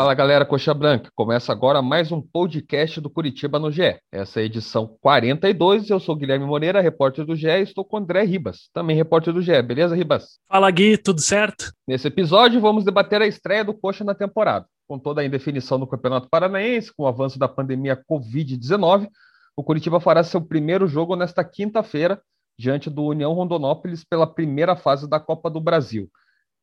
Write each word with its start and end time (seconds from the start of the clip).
Fala 0.00 0.14
galera, 0.14 0.46
Coxa 0.46 0.72
Branca. 0.72 1.10
Começa 1.14 1.52
agora 1.52 1.82
mais 1.82 2.10
um 2.10 2.22
podcast 2.22 2.98
do 3.02 3.10
Curitiba 3.10 3.58
no 3.58 3.70
GE. 3.70 4.00
Essa 4.10 4.40
é 4.40 4.42
a 4.42 4.46
edição 4.46 4.96
42. 4.98 5.90
Eu 5.90 6.00
sou 6.00 6.16
Guilherme 6.16 6.46
Moreira, 6.46 6.80
repórter 6.80 7.26
do 7.26 7.36
GE, 7.36 7.48
e 7.48 7.60
estou 7.60 7.84
com 7.84 7.98
André 7.98 8.22
Ribas, 8.22 8.70
também 8.72 8.96
repórter 8.96 9.34
do 9.34 9.42
GE. 9.42 9.60
Beleza, 9.60 9.94
Ribas? 9.94 10.38
Fala 10.48 10.70
Gui, 10.70 10.96
tudo 10.96 11.20
certo? 11.20 11.70
Nesse 11.86 12.08
episódio, 12.08 12.62
vamos 12.62 12.82
debater 12.82 13.20
a 13.20 13.26
estreia 13.26 13.62
do 13.62 13.74
Coxa 13.74 14.02
na 14.02 14.14
temporada. 14.14 14.64
Com 14.88 14.98
toda 14.98 15.20
a 15.20 15.24
indefinição 15.24 15.78
do 15.78 15.86
Campeonato 15.86 16.30
Paranaense, 16.30 16.90
com 16.96 17.02
o 17.02 17.06
avanço 17.06 17.38
da 17.38 17.46
pandemia 17.46 18.02
Covid-19, 18.10 19.06
o 19.54 19.62
Curitiba 19.62 20.00
fará 20.00 20.24
seu 20.24 20.40
primeiro 20.40 20.86
jogo 20.86 21.14
nesta 21.14 21.44
quinta-feira, 21.44 22.22
diante 22.58 22.88
do 22.88 23.04
União 23.04 23.34
Rondonópolis, 23.34 24.02
pela 24.02 24.26
primeira 24.26 24.74
fase 24.74 25.06
da 25.06 25.20
Copa 25.20 25.50
do 25.50 25.60
Brasil. 25.60 26.08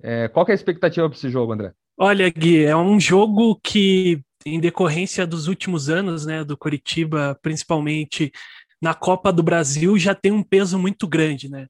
É, 0.01 0.27
qual 0.27 0.43
é 0.47 0.53
a 0.53 0.55
expectativa 0.55 1.07
para 1.07 1.15
esse 1.15 1.29
jogo, 1.29 1.53
André? 1.53 1.71
Olha, 1.99 2.29
Gui, 2.29 2.63
é 2.63 2.77
um 2.77 2.99
jogo 2.99 3.59
que, 3.63 4.21
em 4.45 4.59
decorrência 4.59 5.25
dos 5.25 5.47
últimos 5.47 5.89
anos, 5.89 6.27
né, 6.27 6.43
do 6.43 6.55
Curitiba, 6.55 7.35
principalmente 7.41 8.31
na 8.79 8.93
Copa 8.93 9.33
do 9.33 9.41
Brasil, 9.41 9.97
já 9.97 10.13
tem 10.13 10.31
um 10.31 10.43
peso 10.43 10.77
muito 10.77 11.07
grande, 11.07 11.49
né? 11.49 11.65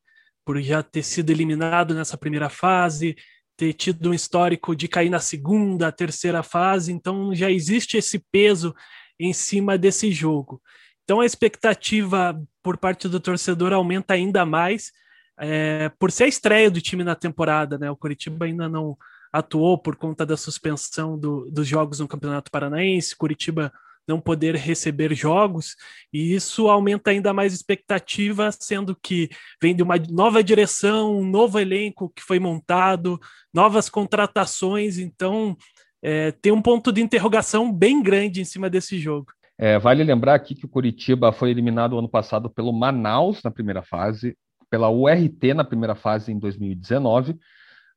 Por 0.46 0.62
já 0.62 0.84
ter 0.84 1.04
sido 1.04 1.30
eliminado 1.30 1.94
nessa 1.94 2.18
primeira 2.18 2.50
fase, 2.50 3.16
ter 3.56 3.72
tido 3.72 4.10
um 4.10 4.14
histórico 4.14 4.76
de 4.76 4.90
cair 4.90 5.10
na 5.10 5.20
segunda, 5.20 5.94
terceira 5.94 6.44
fase, 6.44 6.92
então 6.92 7.34
já 7.34 7.50
existe 7.50 7.96
esse 7.96 8.20
peso 8.30 8.76
em 9.18 9.32
cima 9.32 9.78
desse 9.78 10.12
jogo. 10.12 10.62
Então 11.06 11.22
a 11.22 11.26
expectativa 11.26 12.38
por 12.62 12.78
parte 12.78 13.08
do 13.08 13.20
torcedor 13.22 13.72
aumenta 13.72 14.14
ainda 14.14 14.46
mais 14.46 14.92
é, 15.40 15.90
por 15.98 16.12
ser 16.12 16.26
a 16.26 16.28
estreia 16.28 16.70
do 16.70 16.82
time 16.82 17.04
na 17.06 17.16
temporada, 17.16 17.78
né? 17.78 17.90
O 17.90 17.96
Curitiba 17.96 18.46
ainda 18.46 18.68
não 18.68 18.98
atuou 19.38 19.78
por 19.78 19.96
conta 19.96 20.26
da 20.26 20.36
suspensão 20.36 21.18
do, 21.18 21.50
dos 21.52 21.68
jogos 21.68 22.00
no 22.00 22.08
Campeonato 22.08 22.52
Paranaense, 22.52 23.16
Curitiba 23.16 23.72
não 24.08 24.22
poder 24.22 24.56
receber 24.56 25.14
jogos, 25.14 25.76
e 26.14 26.34
isso 26.34 26.70
aumenta 26.70 27.12
ainda 27.12 27.34
mais 27.34 27.54
expectativa, 27.54 28.50
sendo 28.54 28.96
que 28.96 29.30
vem 29.62 29.76
de 29.76 29.84
uma 29.84 29.96
nova 30.10 30.42
direção, 30.42 31.20
um 31.20 31.30
novo 31.30 31.60
elenco 31.60 32.10
que 32.16 32.24
foi 32.24 32.40
montado, 32.40 33.20
novas 33.54 33.90
contratações, 33.90 34.98
então 34.98 35.58
é, 36.02 36.32
tem 36.32 36.54
um 36.54 36.62
ponto 36.62 36.92
de 36.92 37.02
interrogação 37.02 37.72
bem 37.72 38.02
grande 38.02 38.40
em 38.40 38.46
cima 38.46 38.70
desse 38.70 38.98
jogo. 38.98 39.34
É, 39.60 39.78
vale 39.78 40.04
lembrar 40.04 40.36
aqui 40.36 40.56
que 40.56 40.66
o 40.66 40.70
Curitiba 40.70 41.34
foi 41.34 41.50
eliminado 41.50 41.98
ano 41.98 42.08
passado 42.08 42.50
pelo 42.50 42.72
Manaus 42.72 43.44
na 43.44 43.52
primeira 43.52 43.82
fase, 43.82 44.38
pela 44.70 44.90
URT 44.90 45.54
na 45.54 45.64
primeira 45.64 45.96
fase 45.96 46.32
em 46.32 46.40
2019, 46.40 47.38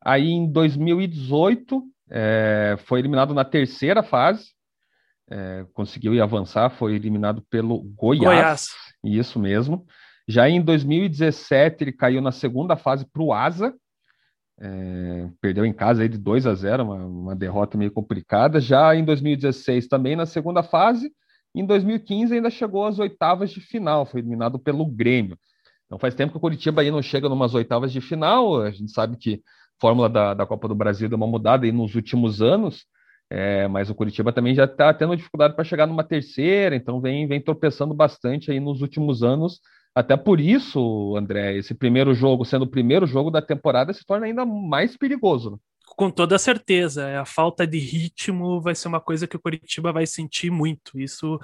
Aí 0.03 0.31
em 0.31 0.51
2018 0.51 1.83
é, 2.11 2.77
foi 2.87 2.98
eliminado 3.01 3.34
na 3.34 3.45
terceira 3.45 4.03
fase, 4.03 4.51
é, 5.31 5.65
conseguiu 5.75 6.15
ir 6.15 6.20
avançar, 6.20 6.70
foi 6.70 6.95
eliminado 6.95 7.42
pelo 7.48 7.83
Goiás, 7.83 8.25
Goiás. 8.25 8.69
Isso 9.05 9.39
mesmo. 9.39 9.87
Já 10.27 10.48
em 10.48 10.61
2017 10.61 11.84
ele 11.84 11.92
caiu 11.92 12.20
na 12.20 12.33
segunda 12.33 12.77
fase 12.77 13.07
para 13.11 13.23
o 13.23 13.33
Asa, 13.33 13.75
é, 14.61 15.29
perdeu 15.41 15.65
em 15.65 15.73
casa 15.73 16.03
aí 16.03 16.09
de 16.09 16.19
2 16.19 16.47
a 16.47 16.55
0, 16.55 16.85
uma, 16.85 17.07
uma 17.07 17.37
derrota 17.37 17.79
meio 17.79 17.91
complicada. 17.91 18.61
Já 18.61 18.95
em 18.95 19.05
2016 19.05 19.89
também 19.89 20.14
na 20.14 20.27
segunda 20.27 20.62
fase. 20.62 21.11
Em 21.55 21.64
2015 21.64 22.35
ainda 22.35 22.51
chegou 22.51 22.87
às 22.87 22.98
oitavas 22.98 23.51
de 23.51 23.61
final, 23.61 24.07
foi 24.07 24.20
eliminado 24.20 24.59
pelo 24.59 24.87
Grêmio. 24.87 25.37
Então 25.87 25.98
faz 25.98 26.14
tempo 26.14 26.31
que 26.31 26.39
o 26.39 26.41
Curitiba 26.41 26.83
aí 26.83 26.91
não 26.91 27.03
chega 27.03 27.29
numas 27.29 27.55
oitavas 27.55 27.91
de 27.91 28.01
final. 28.01 28.62
A 28.62 28.70
gente 28.70 28.92
sabe 28.92 29.17
que 29.17 29.42
fórmula 29.81 30.09
da, 30.09 30.35
da 30.35 30.46
Copa 30.46 30.68
do 30.68 30.74
Brasil 30.74 31.08
deu 31.08 31.17
uma 31.17 31.27
mudada 31.27 31.64
aí 31.64 31.73
nos 31.73 31.95
últimos 31.95 32.42
anos, 32.42 32.85
é, 33.30 33.67
mas 33.68 33.89
o 33.89 33.95
Curitiba 33.95 34.33
também 34.33 34.55
já 34.55 34.64
está 34.64 34.92
tendo 34.92 35.17
dificuldade 35.17 35.55
para 35.55 35.64
chegar 35.64 35.86
numa 35.86 36.05
terceira, 36.05 36.77
então 36.77 37.01
vem, 37.01 37.27
vem 37.27 37.41
tropeçando 37.41 37.95
bastante 37.95 38.51
aí 38.51 38.61
nos 38.61 38.83
últimos 38.83 39.23
anos. 39.23 39.61
Até 39.95 40.17
por 40.17 40.41
isso, 40.41 41.17
André, 41.17 41.57
esse 41.57 41.74
primeiro 41.74 42.14
jogo, 42.14 42.45
sendo 42.45 42.63
o 42.63 42.70
primeiro 42.70 43.07
jogo 43.07 43.30
da 43.30 43.42
temporada, 43.42 43.92
se 43.92 44.05
torna 44.05 44.27
ainda 44.27 44.45
mais 44.45 44.96
perigoso. 44.96 45.52
Né? 45.52 45.57
Com 45.97 46.11
toda 46.11 46.39
certeza, 46.39 47.20
a 47.20 47.24
falta 47.24 47.67
de 47.67 47.79
ritmo 47.79 48.61
vai 48.61 48.74
ser 48.74 48.89
uma 48.89 49.01
coisa 49.01 49.27
que 49.27 49.36
o 49.36 49.41
Curitiba 49.41 49.92
vai 49.92 50.07
sentir 50.07 50.51
muito. 50.51 50.98
Isso 50.98 51.39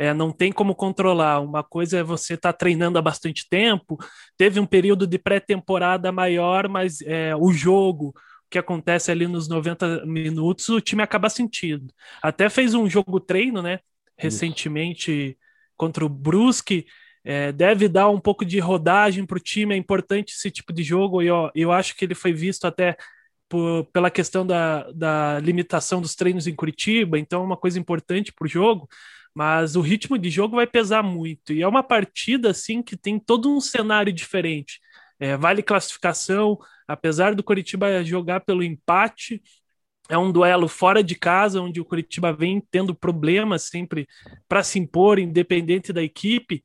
é, 0.00 0.14
não 0.14 0.32
tem 0.32 0.50
como 0.50 0.74
controlar. 0.74 1.40
Uma 1.40 1.62
coisa 1.62 1.98
é 1.98 2.02
você 2.02 2.32
estar 2.32 2.54
tá 2.54 2.58
treinando 2.58 2.98
há 2.98 3.02
bastante 3.02 3.46
tempo, 3.50 3.98
teve 4.34 4.58
um 4.58 4.64
período 4.64 5.06
de 5.06 5.18
pré-temporada 5.18 6.10
maior, 6.10 6.68
mas 6.68 7.02
é, 7.02 7.36
o 7.36 7.52
jogo, 7.52 8.14
que 8.48 8.58
acontece 8.58 9.10
ali 9.10 9.26
nos 9.26 9.46
90 9.46 10.06
minutos, 10.06 10.70
o 10.70 10.80
time 10.80 11.02
acaba 11.02 11.28
sentindo. 11.28 11.92
Até 12.22 12.48
fez 12.48 12.72
um 12.72 12.88
jogo 12.88 13.20
treino, 13.20 13.60
né? 13.60 13.80
Recentemente 14.16 15.12
Isso. 15.12 15.36
contra 15.76 16.02
o 16.02 16.08
Brusque. 16.08 16.86
É, 17.22 17.52
deve 17.52 17.86
dar 17.86 18.08
um 18.08 18.18
pouco 18.18 18.42
de 18.42 18.58
rodagem 18.58 19.26
para 19.26 19.36
o 19.36 19.40
time, 19.40 19.74
é 19.74 19.76
importante 19.76 20.32
esse 20.32 20.50
tipo 20.50 20.72
de 20.72 20.82
jogo, 20.82 21.20
e 21.20 21.26
eu, 21.26 21.50
eu 21.54 21.70
acho 21.70 21.94
que 21.94 22.06
ele 22.06 22.14
foi 22.14 22.32
visto 22.32 22.64
até 22.66 22.96
por, 23.50 23.84
pela 23.92 24.10
questão 24.10 24.46
da, 24.46 24.90
da 24.92 25.38
limitação 25.40 26.00
dos 26.00 26.14
treinos 26.14 26.46
em 26.46 26.54
Curitiba, 26.54 27.18
então 27.18 27.42
é 27.42 27.44
uma 27.44 27.56
coisa 27.58 27.78
importante 27.78 28.32
para 28.32 28.46
o 28.46 28.48
jogo 28.48 28.88
mas 29.34 29.76
o 29.76 29.80
ritmo 29.80 30.18
de 30.18 30.30
jogo 30.30 30.56
vai 30.56 30.66
pesar 30.66 31.02
muito. 31.02 31.52
E 31.52 31.62
é 31.62 31.68
uma 31.68 31.82
partida 31.82 32.50
assim 32.50 32.82
que 32.82 32.96
tem 32.96 33.18
todo 33.18 33.54
um 33.54 33.60
cenário 33.60 34.12
diferente. 34.12 34.80
É, 35.18 35.36
vale 35.36 35.62
classificação, 35.62 36.58
apesar 36.88 37.34
do 37.34 37.42
Curitiba 37.42 38.02
jogar 38.02 38.40
pelo 38.40 38.62
empate, 38.62 39.42
é 40.08 40.18
um 40.18 40.32
duelo 40.32 40.66
fora 40.66 41.04
de 41.04 41.14
casa, 41.14 41.60
onde 41.60 41.80
o 41.80 41.84
Curitiba 41.84 42.32
vem 42.32 42.60
tendo 42.70 42.94
problemas 42.94 43.62
sempre 43.62 44.08
para 44.48 44.62
se 44.64 44.78
impor, 44.78 45.18
independente 45.18 45.92
da 45.92 46.02
equipe. 46.02 46.62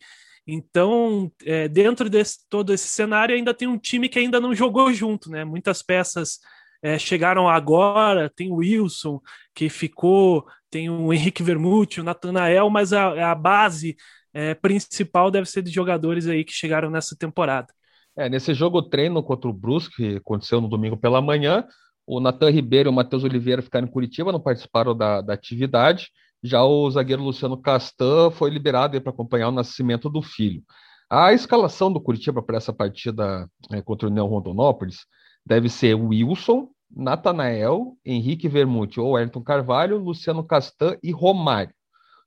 Então, 0.47 1.31
é, 1.43 1.67
dentro 1.67 2.09
de 2.09 2.23
todo 2.49 2.73
esse 2.73 2.87
cenário, 2.87 3.35
ainda 3.35 3.53
tem 3.53 3.67
um 3.67 3.77
time 3.77 4.09
que 4.09 4.17
ainda 4.17 4.39
não 4.39 4.53
jogou 4.53 4.91
junto, 4.91 5.29
né? 5.29 5.43
Muitas 5.43 5.83
peças 5.83 6.39
é, 6.81 6.97
chegaram 6.99 7.49
agora, 7.49 8.29
tem 8.29 8.51
o 8.51 8.57
Wilson, 8.57 9.19
que 9.53 9.69
ficou, 9.69 10.45
tem 10.69 10.89
o 10.89 11.13
Henrique 11.13 11.43
Vermute, 11.43 12.01
o 12.01 12.03
Natanael, 12.03 12.69
mas 12.69 12.93
a, 12.93 13.31
a 13.31 13.35
base 13.35 13.95
é, 14.33 14.53
principal 14.53 15.31
deve 15.31 15.49
ser 15.49 15.61
de 15.61 15.71
jogadores 15.71 16.27
aí 16.27 16.43
que 16.43 16.51
chegaram 16.51 16.89
nessa 16.89 17.15
temporada. 17.17 17.73
É, 18.17 18.29
nesse 18.29 18.53
jogo 18.53 18.81
treino 18.81 19.23
contra 19.23 19.49
o 19.49 19.53
Brusque, 19.53 19.95
que 19.95 20.15
aconteceu 20.17 20.61
no 20.61 20.69
domingo 20.69 20.97
pela 20.97 21.21
manhã, 21.21 21.65
o 22.07 22.19
Natan 22.19 22.49
Ribeiro 22.49 22.89
e 22.89 22.91
o 22.91 22.93
Matheus 22.93 23.23
Oliveira 23.23 23.61
ficaram 23.61 23.87
em 23.87 23.91
Curitiba, 23.91 24.31
não 24.31 24.39
participaram 24.39 24.95
da, 24.95 25.21
da 25.21 25.33
atividade. 25.33 26.09
Já 26.43 26.63
o 26.63 26.89
zagueiro 26.91 27.23
Luciano 27.23 27.59
Castan 27.59 28.29
foi 28.29 28.49
liberado 28.51 28.99
para 29.01 29.11
acompanhar 29.11 29.49
o 29.49 29.51
nascimento 29.51 30.09
do 30.09 30.21
filho. 30.21 30.61
A 31.09 31.33
escalação 31.33 31.91
do 31.91 32.01
Curitiba 32.01 32.41
para 32.41 32.57
essa 32.57 32.73
partida 32.73 33.49
é, 33.71 33.81
contra 33.81 34.07
o 34.07 34.11
Neo 34.11 34.25
Rondonópolis 34.25 35.05
deve 35.45 35.69
ser 35.69 35.93
Wilson, 35.93 36.69
Natanael, 36.89 37.97
Henrique 38.05 38.47
Vermute 38.47 38.99
ou 38.99 39.15
Ayrton 39.15 39.41
Carvalho, 39.41 39.97
Luciano 39.97 40.43
Castan 40.43 40.97
e 41.03 41.11
Romário. 41.11 41.73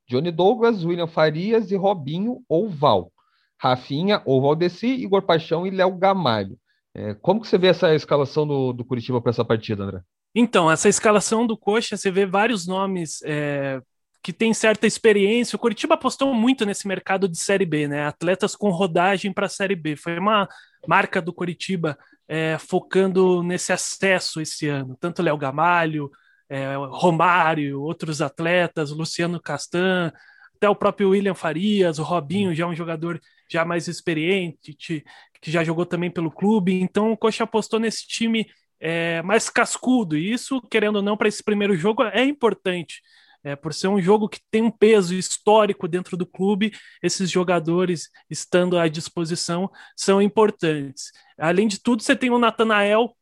Johnny 0.07 0.31
Douglas, 0.31 0.83
William 0.83 1.07
Farias 1.07 1.71
e 1.71 1.75
Robinho 1.75 2.41
ou 2.47 2.69
Val. 2.69 3.11
Rafinha 3.57 4.21
ou 4.25 4.41
Valdeci, 4.41 4.87
Igor 4.87 5.21
Paixão 5.21 5.67
e 5.67 5.69
Léo 5.69 5.95
Gamalho. 5.95 6.57
É, 6.95 7.13
como 7.15 7.41
que 7.41 7.47
você 7.47 7.57
vê 7.57 7.67
essa 7.67 7.93
escalação 7.93 8.47
do, 8.47 8.73
do 8.73 8.85
Curitiba 8.85 9.21
para 9.21 9.29
essa 9.31 9.45
partida, 9.45 9.83
André? 9.83 10.01
Então, 10.33 10.71
essa 10.71 10.87
escalação 10.87 11.45
do 11.45 11.57
Coxa, 11.57 11.97
você 11.97 12.09
vê 12.09 12.25
vários 12.25 12.65
nomes 12.65 13.21
é, 13.23 13.81
que 14.23 14.31
têm 14.31 14.53
certa 14.53 14.87
experiência. 14.87 15.55
O 15.55 15.59
Curitiba 15.59 15.95
apostou 15.95 16.33
muito 16.33 16.65
nesse 16.65 16.87
mercado 16.87 17.27
de 17.27 17.37
Série 17.37 17.65
B, 17.65 17.87
né? 17.87 18.05
Atletas 18.05 18.55
com 18.55 18.69
rodagem 18.69 19.33
para 19.33 19.45
a 19.45 19.49
Série 19.49 19.75
B. 19.75 19.95
Foi 19.95 20.17
uma 20.17 20.47
marca 20.87 21.21
do 21.21 21.33
Curitiba 21.33 21.97
é, 22.29 22.59
focando 22.59 23.41
nesse 23.41 23.73
acesso 23.73 24.39
esse 24.39 24.67
ano. 24.67 24.95
Tanto 24.99 25.23
Léo 25.23 25.35
Gamalho, 25.35 26.11
é, 26.47 26.75
Romário, 26.75 27.81
outros 27.81 28.21
atletas, 28.21 28.91
Luciano 28.91 29.41
Castan, 29.41 30.13
até 30.55 30.69
o 30.69 30.75
próprio 30.75 31.09
William 31.09 31.33
Farias, 31.33 31.97
o 31.97 32.03
Robinho, 32.03 32.53
já 32.53 32.67
um 32.67 32.75
jogador 32.75 33.19
já 33.51 33.65
mais 33.65 33.87
experiente, 33.87 34.75
que 34.75 35.03
já 35.47 35.63
jogou 35.63 35.85
também 35.85 36.11
pelo 36.11 36.29
clube. 36.29 36.79
Então 36.79 37.11
o 37.11 37.17
Coxa 37.17 37.45
apostou 37.45 37.79
nesse 37.79 38.07
time 38.07 38.45
é, 38.79 39.21
mais 39.23 39.49
cascudo, 39.49 40.15
e 40.15 40.31
isso, 40.31 40.61
querendo 40.69 40.97
ou 40.97 41.01
não, 41.01 41.17
para 41.17 41.27
esse 41.27 41.43
primeiro 41.43 41.75
jogo 41.75 42.03
é 42.03 42.23
importante. 42.23 43.01
É, 43.43 43.55
por 43.55 43.73
ser 43.73 43.87
um 43.87 44.01
jogo 44.01 44.27
que 44.27 44.39
tem 44.51 44.61
um 44.61 44.71
peso 44.71 45.15
histórico 45.15 45.87
dentro 45.87 46.17
do 46.17 46.25
clube, 46.25 46.73
esses 47.01 47.29
jogadores 47.31 48.09
estando 48.29 48.77
à 48.77 48.87
disposição 48.87 49.69
são 49.95 50.21
importantes. 50.21 51.11
Além 51.37 51.67
de 51.67 51.79
tudo, 51.79 52.03
você 52.03 52.15
tem 52.15 52.29
o 52.29 52.37
Natanael, 52.37 53.15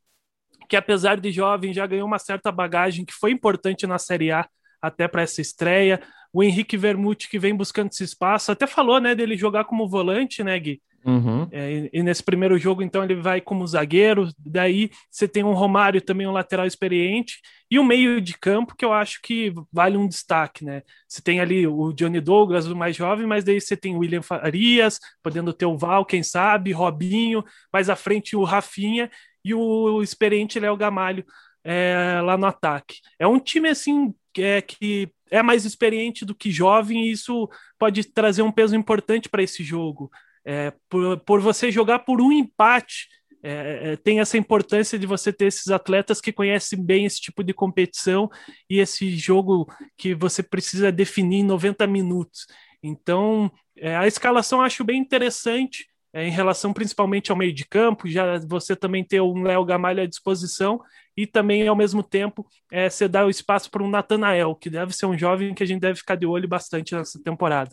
que 0.68 0.76
apesar 0.76 1.20
de 1.20 1.32
jovem 1.32 1.74
já 1.74 1.86
ganhou 1.86 2.08
uma 2.08 2.20
certa 2.20 2.52
bagagem 2.52 3.06
que 3.06 3.14
foi 3.14 3.32
importante 3.32 3.86
na 3.86 4.00
Série 4.00 4.32
A 4.32 4.48
até 4.82 5.08
para 5.08 5.22
essa 5.22 5.42
estreia. 5.42 6.02
O 6.34 6.44
Henrique 6.44 6.78
Vermute, 6.78 7.30
que 7.30 7.40
vem 7.40 7.56
buscando 7.56 7.90
esse 7.92 8.04
espaço, 8.04 8.52
até 8.52 8.68
falou 8.68 9.00
né, 9.00 9.16
dele 9.16 9.38
jogar 9.38 9.66
como 9.66 9.88
volante, 9.88 10.44
né, 10.44 10.60
Gui? 10.60 10.82
Uhum. 11.08 11.48
É, 11.52 11.90
e, 11.94 12.04
nesse 12.04 12.22
primeiro 12.22 12.58
jogo, 12.58 12.84
então, 12.84 13.02
ele 13.02 13.16
vai 13.16 13.40
como 13.40 13.66
zagueiro. 13.66 14.30
Daí 14.38 14.92
você 15.10 15.26
tem 15.26 15.42
um 15.42 15.54
Romário 15.54 16.02
também, 16.02 16.28
um 16.28 16.34
lateral 16.34 16.68
experiente, 16.68 17.40
e 17.72 17.80
o 17.80 17.82
um 17.82 17.86
meio 17.86 18.20
de 18.20 18.38
campo 18.38 18.76
que 18.76 18.84
eu 18.84 18.92
acho 18.92 19.22
que 19.22 19.54
vale 19.72 19.96
um 19.96 20.08
destaque, 20.08 20.66
né? 20.66 20.84
Você 21.08 21.22
tem 21.22 21.40
ali 21.40 21.66
o 21.66 21.94
Johnny 21.94 22.20
Douglas, 22.20 22.68
o 22.68 22.76
mais 22.76 22.96
jovem, 22.96 23.26
mas 23.26 23.46
daí 23.46 23.62
você 23.62 23.78
tem 23.78 23.96
o 23.96 24.00
William 24.00 24.22
Farias, 24.22 25.00
podendo 25.24 25.54
ter 25.54 25.66
o 25.66 25.78
Val, 25.78 26.06
quem 26.06 26.22
sabe, 26.22 26.74
Robinho, 26.74 27.44
mais 27.72 27.90
à 27.90 27.96
frente 27.96 28.36
o 28.36 28.44
Rafinha 28.44 29.10
e 29.46 29.54
o 29.54 30.02
experiente 30.04 30.60
Léo 30.60 30.76
Gamalho 30.76 31.26
é, 31.64 32.20
lá 32.22 32.38
no 32.38 32.46
ataque. 32.46 32.98
É 33.18 33.26
um 33.26 33.40
time 33.40 33.70
assim 33.70 34.14
é, 34.38 34.62
que 34.62 35.10
é 35.32 35.42
mais 35.42 35.64
experiente 35.64 36.26
do 36.26 36.36
que 36.36 36.52
jovem, 36.52 37.06
e 37.06 37.12
isso 37.12 37.50
pode 37.80 38.04
trazer 38.04 38.42
um 38.42 38.52
peso 38.52 38.76
importante 38.76 39.30
para 39.30 39.44
esse 39.44 39.64
jogo. 39.64 40.12
É, 40.50 40.72
por, 40.88 41.20
por 41.20 41.42
você 41.42 41.70
jogar 41.70 42.00
por 42.00 42.22
um 42.22 42.32
empate, 42.32 43.10
é, 43.44 43.92
é, 43.92 43.96
tem 43.98 44.22
essa 44.22 44.38
importância 44.38 44.98
de 44.98 45.06
você 45.06 45.34
ter 45.34 45.48
esses 45.48 45.68
atletas 45.68 46.22
que 46.22 46.32
conhecem 46.32 46.82
bem 46.82 47.06
esse 47.06 47.20
tipo 47.20 47.44
de 47.44 47.54
competição 47.54 48.30
e 48.70 48.80
esse 48.80 49.10
jogo 49.18 49.68
que 49.98 50.16
você 50.16 50.42
precisa 50.42 50.90
definir 50.90 51.40
em 51.40 51.44
90 51.44 51.86
minutos. 51.86 52.48
Então, 52.82 53.52
é, 53.76 53.96
a 53.98 54.08
escalação 54.08 54.62
acho 54.62 54.86
bem 54.86 55.00
interessante 55.00 55.86
é, 56.14 56.26
em 56.26 56.32
relação 56.32 56.72
principalmente 56.72 57.30
ao 57.30 57.38
meio 57.38 57.54
de 57.54 57.66
campo, 57.66 58.08
já 58.08 58.40
você 58.40 58.74
também 58.74 59.04
ter 59.04 59.22
um 59.22 59.44
Léo 59.44 59.66
Gamalho 59.66 60.02
à 60.02 60.06
disposição 60.06 60.80
e 61.16 61.28
também, 61.28 61.68
ao 61.68 61.76
mesmo 61.76 62.02
tempo, 62.02 62.48
é, 62.72 62.90
você 62.90 63.08
dá 63.08 63.26
o 63.26 63.30
espaço 63.30 63.70
para 63.70 63.84
um 63.84 63.90
Natanael, 63.90 64.56
que 64.56 64.70
deve 64.70 64.96
ser 64.96 65.08
um 65.08 65.18
jovem 65.18 65.54
que 65.54 65.64
a 65.64 65.66
gente 65.68 65.82
deve 65.82 66.00
ficar 66.00 66.16
de 66.16 66.26
olho 66.26 66.48
bastante 66.48 66.96
nessa 66.96 67.22
temporada. 67.22 67.72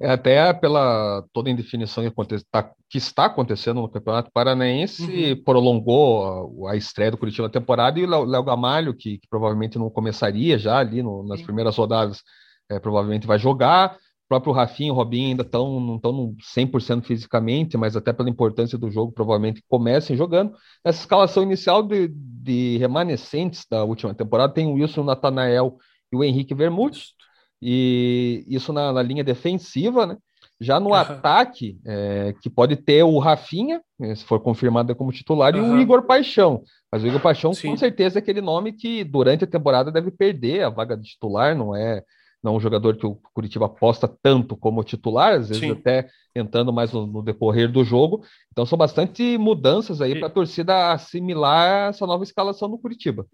É, 0.00 0.10
até 0.10 0.52
pela 0.52 1.24
toda 1.32 1.48
indefinição 1.48 2.02
que, 2.02 2.44
tá, 2.50 2.70
que 2.90 2.98
está 2.98 3.26
acontecendo 3.26 3.80
no 3.80 3.88
Campeonato 3.88 4.30
Paranaense, 4.32 5.32
uhum. 5.32 5.44
prolongou 5.44 6.66
a, 6.66 6.72
a, 6.72 6.76
estreia 6.76 7.12
do 7.12 7.16
Curitiba 7.16 7.46
na 7.46 7.52
temporada 7.52 7.98
e 7.98 8.04
o 8.04 8.24
Léo 8.24 8.42
Gamalho, 8.42 8.92
que, 8.92 9.18
que, 9.18 9.28
provavelmente 9.28 9.78
não 9.78 9.88
começaria 9.88 10.58
já 10.58 10.78
ali 10.78 11.02
no, 11.02 11.22
nas 11.26 11.40
primeiras 11.42 11.76
rodadas, 11.76 12.22
é, 12.68 12.80
provavelmente 12.80 13.26
vai 13.26 13.38
jogar 13.38 13.96
próprio 14.28 14.52
Rafinha 14.52 14.88
e 14.88 14.90
o 14.90 14.94
Robinho 14.94 15.28
ainda 15.28 15.42
estão 15.42 15.80
não 15.80 15.96
estão 15.96 16.34
100% 16.56 17.04
fisicamente, 17.04 17.76
mas 17.76 17.96
até 17.96 18.12
pela 18.12 18.30
importância 18.30 18.78
do 18.78 18.90
jogo, 18.90 19.12
provavelmente 19.12 19.62
comecem 19.68 20.16
jogando. 20.16 20.54
Nessa 20.84 21.00
escalação 21.00 21.42
inicial 21.42 21.82
de, 21.82 22.08
de 22.08 22.76
remanescentes 22.78 23.64
da 23.70 23.84
última 23.84 24.14
temporada, 24.14 24.52
tem 24.52 24.66
o 24.66 24.74
Wilson 24.74 25.04
Natanael 25.04 25.76
e 26.12 26.16
o 26.16 26.24
Henrique 26.24 26.54
Vermute, 26.54 27.14
e 27.60 28.44
isso 28.48 28.72
na, 28.72 28.92
na 28.92 29.02
linha 29.02 29.24
defensiva, 29.24 30.06
né? 30.06 30.16
Já 30.60 30.78
no 30.78 30.90
uhum. 30.90 30.94
ataque, 30.94 31.78
é, 31.84 32.34
que 32.40 32.48
pode 32.48 32.76
ter 32.76 33.02
o 33.02 33.18
Rafinha, 33.18 33.82
né, 33.98 34.14
se 34.14 34.24
for 34.24 34.40
confirmado 34.40 34.94
como 34.94 35.12
titular, 35.12 35.54
uhum. 35.54 35.66
e 35.66 35.78
o 35.78 35.80
Igor 35.80 36.02
Paixão. 36.02 36.62
Mas 36.90 37.02
o 37.02 37.06
Igor 37.06 37.20
Paixão, 37.20 37.52
Sim. 37.52 37.70
com 37.70 37.76
certeza, 37.76 38.18
é 38.18 38.20
aquele 38.20 38.40
nome 38.40 38.72
que 38.72 39.02
durante 39.02 39.44
a 39.44 39.48
temporada 39.48 39.90
deve 39.90 40.10
perder 40.10 40.62
a 40.62 40.70
vaga 40.70 40.96
de 40.96 41.08
titular, 41.08 41.56
não 41.56 41.74
é 41.74 42.02
não 42.44 42.52
é 42.52 42.56
um 42.58 42.60
jogador 42.60 42.94
que 42.98 43.06
o 43.06 43.18
Curitiba 43.32 43.64
aposta 43.64 44.06
tanto 44.06 44.54
como 44.54 44.84
titular, 44.84 45.32
às 45.32 45.48
vezes 45.48 45.62
Sim. 45.62 45.70
até 45.70 46.08
entrando 46.36 46.74
mais 46.74 46.92
no, 46.92 47.06
no, 47.06 47.22
decorrer 47.22 47.72
do 47.72 47.82
jogo. 47.82 48.22
Então 48.52 48.66
são 48.66 48.76
bastante 48.76 49.38
mudanças 49.38 50.02
aí 50.02 50.18
para 50.18 50.26
a 50.26 50.30
torcida 50.30 50.92
assimilar 50.92 51.88
essa 51.88 52.06
nova 52.06 52.22
escalação 52.22 52.68
do 52.68 52.76
Curitiba. 52.76 53.26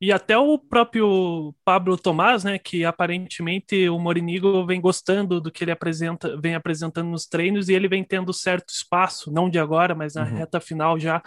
E 0.00 0.12
até 0.12 0.36
o 0.36 0.58
próprio 0.58 1.54
Pablo 1.64 1.96
Tomás, 1.96 2.44
né, 2.44 2.58
que 2.58 2.84
aparentemente 2.84 3.88
o 3.88 3.98
Morinigo 3.98 4.66
vem 4.66 4.78
gostando 4.80 5.40
do 5.40 5.50
que 5.50 5.64
ele 5.64 5.70
apresenta, 5.70 6.38
vem 6.38 6.54
apresentando 6.54 7.08
nos 7.08 7.26
treinos 7.26 7.68
e 7.68 7.74
ele 7.74 7.88
vem 7.88 8.04
tendo 8.04 8.32
certo 8.32 8.68
espaço, 8.68 9.32
não 9.32 9.48
de 9.48 9.58
agora, 9.58 9.94
mas 9.94 10.14
na 10.14 10.24
uhum. 10.24 10.36
reta 10.36 10.60
final 10.60 10.98
já 10.98 11.22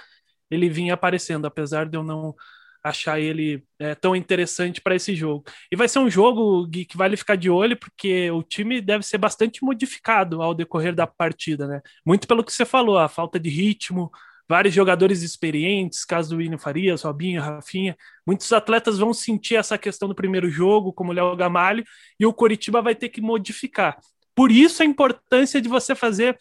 ele 0.52 0.70
vinha 0.70 0.94
aparecendo, 0.94 1.48
apesar 1.48 1.88
de 1.88 1.98
eu 1.98 2.04
não 2.04 2.36
achar 2.84 3.20
ele 3.20 3.64
é, 3.78 3.94
tão 3.96 4.16
interessante 4.16 4.82
para 4.82 4.96
esse 4.96 5.16
jogo. 5.16 5.44
E 5.72 5.76
vai 5.76 5.88
ser 5.88 6.00
um 6.00 6.10
jogo 6.10 6.66
Gui, 6.68 6.86
que 6.86 6.98
vale 6.98 7.18
ficar 7.18 7.36
de 7.36 7.50
olho, 7.50 7.78
porque 7.78 8.32
o 8.32 8.42
time 8.42 8.82
deve 8.82 9.04
ser 9.04 9.18
bastante 9.18 9.64
modificado 9.64 10.42
ao 10.42 10.54
decorrer 10.54 10.96
da 10.96 11.06
partida, 11.06 11.68
né? 11.68 11.82
Muito 12.06 12.28
pelo 12.28 12.44
que 12.44 12.54
você 12.54 12.66
falou, 12.66 12.98
a 12.98 13.10
falta 13.10 13.40
de 13.40 13.50
ritmo, 13.50 14.12
vários 14.50 14.74
jogadores 14.74 15.22
experientes, 15.22 16.04
caso 16.04 16.32
do 16.32 16.38
William 16.38 16.58
Farias, 16.58 17.04
Robinho, 17.04 17.42
Rafinha. 17.42 17.96
Muitos 18.26 18.52
atletas 18.52 18.98
vão 18.98 19.14
sentir 19.14 19.56
essa 19.56 19.78
questão 19.78 20.10
do 20.10 20.16
primeiro 20.16 20.50
jogo, 20.50 20.92
como 20.92 21.12
o 21.12 21.14
Léo 21.14 21.36
Gamalho, 21.36 21.86
e 22.20 22.26
o 22.26 22.34
Coritiba 22.34 22.82
vai 22.82 22.96
ter 22.96 23.10
que 23.10 23.22
modificar. 23.22 23.98
Por 24.34 24.52
isso 24.52 24.82
a 24.82 24.86
importância 24.86 25.62
de 25.62 25.70
você 25.70 25.94
fazer, 25.94 26.38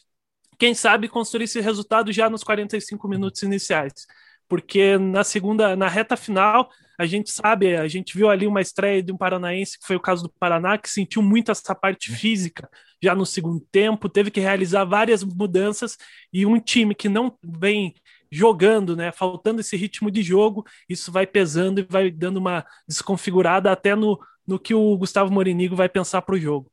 quem 0.58 0.74
sabe, 0.74 1.08
construir 1.08 1.44
esse 1.44 1.60
resultado 1.60 2.10
já 2.10 2.30
nos 2.30 2.42
45 2.42 3.06
minutos 3.06 3.42
iniciais 3.42 4.06
porque 4.48 4.96
na 4.98 5.22
segunda, 5.22 5.76
na 5.76 5.88
reta 5.88 6.16
final, 6.16 6.70
a 6.98 7.06
gente 7.06 7.30
sabe, 7.30 7.76
a 7.76 7.86
gente 7.86 8.16
viu 8.16 8.28
ali 8.28 8.44
uma 8.46 8.60
estreia 8.60 9.00
de 9.00 9.12
um 9.12 9.16
paranaense, 9.16 9.78
que 9.78 9.86
foi 9.86 9.94
o 9.94 10.00
caso 10.00 10.24
do 10.24 10.32
Paraná, 10.40 10.76
que 10.76 10.90
sentiu 10.90 11.22
muito 11.22 11.52
essa 11.52 11.72
parte 11.72 12.10
física 12.10 12.68
já 13.00 13.14
no 13.14 13.24
segundo 13.24 13.60
tempo, 13.70 14.08
teve 14.08 14.32
que 14.32 14.40
realizar 14.40 14.84
várias 14.84 15.22
mudanças, 15.22 15.96
e 16.32 16.44
um 16.44 16.58
time 16.58 16.96
que 16.96 17.08
não 17.08 17.32
vem 17.40 17.94
jogando, 18.30 18.96
né, 18.96 19.12
faltando 19.12 19.60
esse 19.60 19.76
ritmo 19.76 20.10
de 20.10 20.22
jogo, 20.22 20.64
isso 20.88 21.12
vai 21.12 21.26
pesando 21.26 21.80
e 21.80 21.86
vai 21.88 22.10
dando 22.10 22.38
uma 22.38 22.66
desconfigurada 22.86 23.70
até 23.70 23.94
no, 23.94 24.18
no 24.44 24.58
que 24.58 24.74
o 24.74 24.98
Gustavo 24.98 25.32
Morinigo 25.32 25.76
vai 25.76 25.88
pensar 25.88 26.20
para 26.22 26.34
o 26.34 26.38
jogo. 26.38 26.70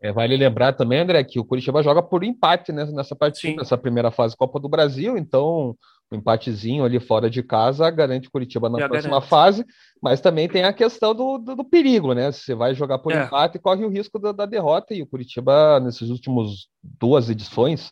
É, 0.00 0.12
vale 0.12 0.36
lembrar 0.36 0.74
também, 0.74 1.00
André, 1.00 1.24
que 1.24 1.40
o 1.40 1.44
Curitiba 1.44 1.82
joga 1.82 2.02
por 2.02 2.22
empate 2.22 2.72
né, 2.72 2.84
nessa 2.92 3.16
partida, 3.16 3.52
Sim. 3.52 3.56
nessa 3.56 3.76
primeira 3.76 4.10
fase 4.10 4.36
Copa 4.36 4.60
do 4.60 4.68
Brasil, 4.68 5.16
então 5.16 5.76
um 6.14 6.18
empatezinho 6.18 6.84
ali 6.84 7.00
fora 7.00 7.28
de 7.28 7.42
casa 7.42 7.90
garante 7.90 8.30
Curitiba 8.30 8.68
na 8.68 8.78
Já 8.78 8.88
próxima 8.88 9.20
fase, 9.20 9.64
mas 10.00 10.20
também 10.20 10.48
tem 10.48 10.64
a 10.64 10.72
questão 10.72 11.14
do, 11.14 11.38
do, 11.38 11.56
do 11.56 11.64
perigo, 11.64 12.12
né? 12.12 12.30
Você 12.30 12.54
vai 12.54 12.74
jogar 12.74 12.98
por 12.98 13.12
é. 13.12 13.24
empate 13.24 13.56
e 13.56 13.60
corre 13.60 13.84
o 13.84 13.88
risco 13.88 14.18
da, 14.18 14.32
da, 14.32 14.46
derrota, 14.46 14.94
e 14.94 15.02
o 15.02 15.06
Curitiba, 15.06 15.80
nesses 15.80 16.10
últimos 16.10 16.68
duas 16.82 17.28
edições 17.28 17.90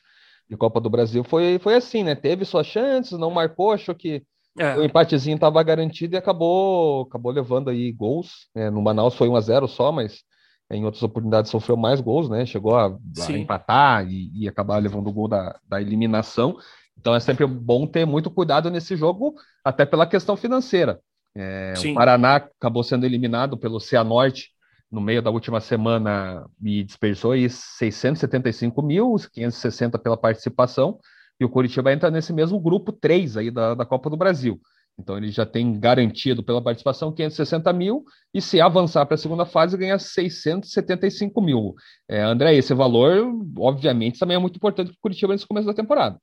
de 0.48 0.56
Copa 0.56 0.80
do 0.80 0.90
Brasil, 0.90 1.24
foi, 1.24 1.58
foi 1.58 1.74
assim, 1.74 2.02
né? 2.02 2.14
Teve 2.14 2.44
suas 2.44 2.66
chances, 2.66 3.18
não 3.18 3.30
marcou, 3.30 3.72
achou 3.72 3.94
que 3.94 4.22
é. 4.58 4.76
o 4.76 4.84
empatezinho 4.84 5.36
estava 5.36 5.62
garantido 5.62 6.14
e 6.14 6.18
acabou, 6.18 7.02
acabou 7.02 7.32
levando 7.32 7.70
aí 7.70 7.90
gols. 7.90 8.48
Né? 8.54 8.70
No 8.70 8.82
Manaus 8.82 9.14
foi 9.14 9.28
1 9.28 9.36
a 9.36 9.40
0 9.40 9.68
só, 9.68 9.90
mas 9.90 10.22
em 10.70 10.84
outras 10.84 11.02
oportunidades 11.02 11.50
sofreu 11.50 11.76
mais 11.76 12.00
gols, 12.00 12.28
né? 12.28 12.46
Chegou 12.46 12.76
a, 12.76 12.86
a 12.86 13.32
empatar 13.32 14.06
e, 14.08 14.30
e, 14.34 14.48
acabar 14.48 14.78
levando 14.78 15.08
o 15.08 15.12
gol 15.12 15.28
da, 15.28 15.58
da 15.68 15.80
eliminação. 15.80 16.56
Então 17.02 17.16
é 17.16 17.18
sempre 17.18 17.44
bom 17.44 17.84
ter 17.84 18.06
muito 18.06 18.30
cuidado 18.30 18.70
nesse 18.70 18.94
jogo, 18.94 19.34
até 19.64 19.84
pela 19.84 20.06
questão 20.06 20.36
financeira. 20.36 21.00
É, 21.34 21.74
o 21.84 21.94
Paraná 21.94 22.36
acabou 22.36 22.84
sendo 22.84 23.04
eliminado 23.04 23.58
pelo 23.58 23.80
Cianorte 23.80 24.50
no 24.88 25.00
meio 25.00 25.20
da 25.20 25.28
última 25.28 25.60
semana 25.60 26.46
e 26.62 26.84
dispersou 26.84 27.32
aí 27.32 27.50
675 27.50 28.80
mil, 28.82 29.16
560 29.32 29.98
pela 29.98 30.16
participação, 30.16 31.00
e 31.40 31.44
o 31.44 31.48
Curitiba 31.48 31.92
entra 31.92 32.08
nesse 32.08 32.32
mesmo 32.32 32.60
grupo 32.60 32.92
3 32.92 33.36
aí 33.36 33.50
da, 33.50 33.74
da 33.74 33.84
Copa 33.84 34.08
do 34.08 34.16
Brasil. 34.16 34.60
Então 34.96 35.16
ele 35.16 35.32
já 35.32 35.44
tem 35.44 35.80
garantido 35.80 36.40
pela 36.40 36.62
participação 36.62 37.10
560 37.10 37.72
mil 37.72 38.04
e 38.32 38.40
se 38.40 38.60
avançar 38.60 39.04
para 39.06 39.16
a 39.16 39.18
segunda 39.18 39.44
fase 39.44 39.76
ganha 39.76 39.98
675 39.98 41.42
mil. 41.42 41.74
É, 42.08 42.22
André, 42.22 42.54
esse 42.54 42.72
valor, 42.72 43.28
obviamente, 43.58 44.20
também 44.20 44.36
é 44.36 44.40
muito 44.40 44.54
importante 44.54 44.92
para 44.92 44.96
o 44.98 45.00
Curitiba 45.00 45.32
nesse 45.32 45.48
começo 45.48 45.66
da 45.66 45.74
temporada. 45.74 46.16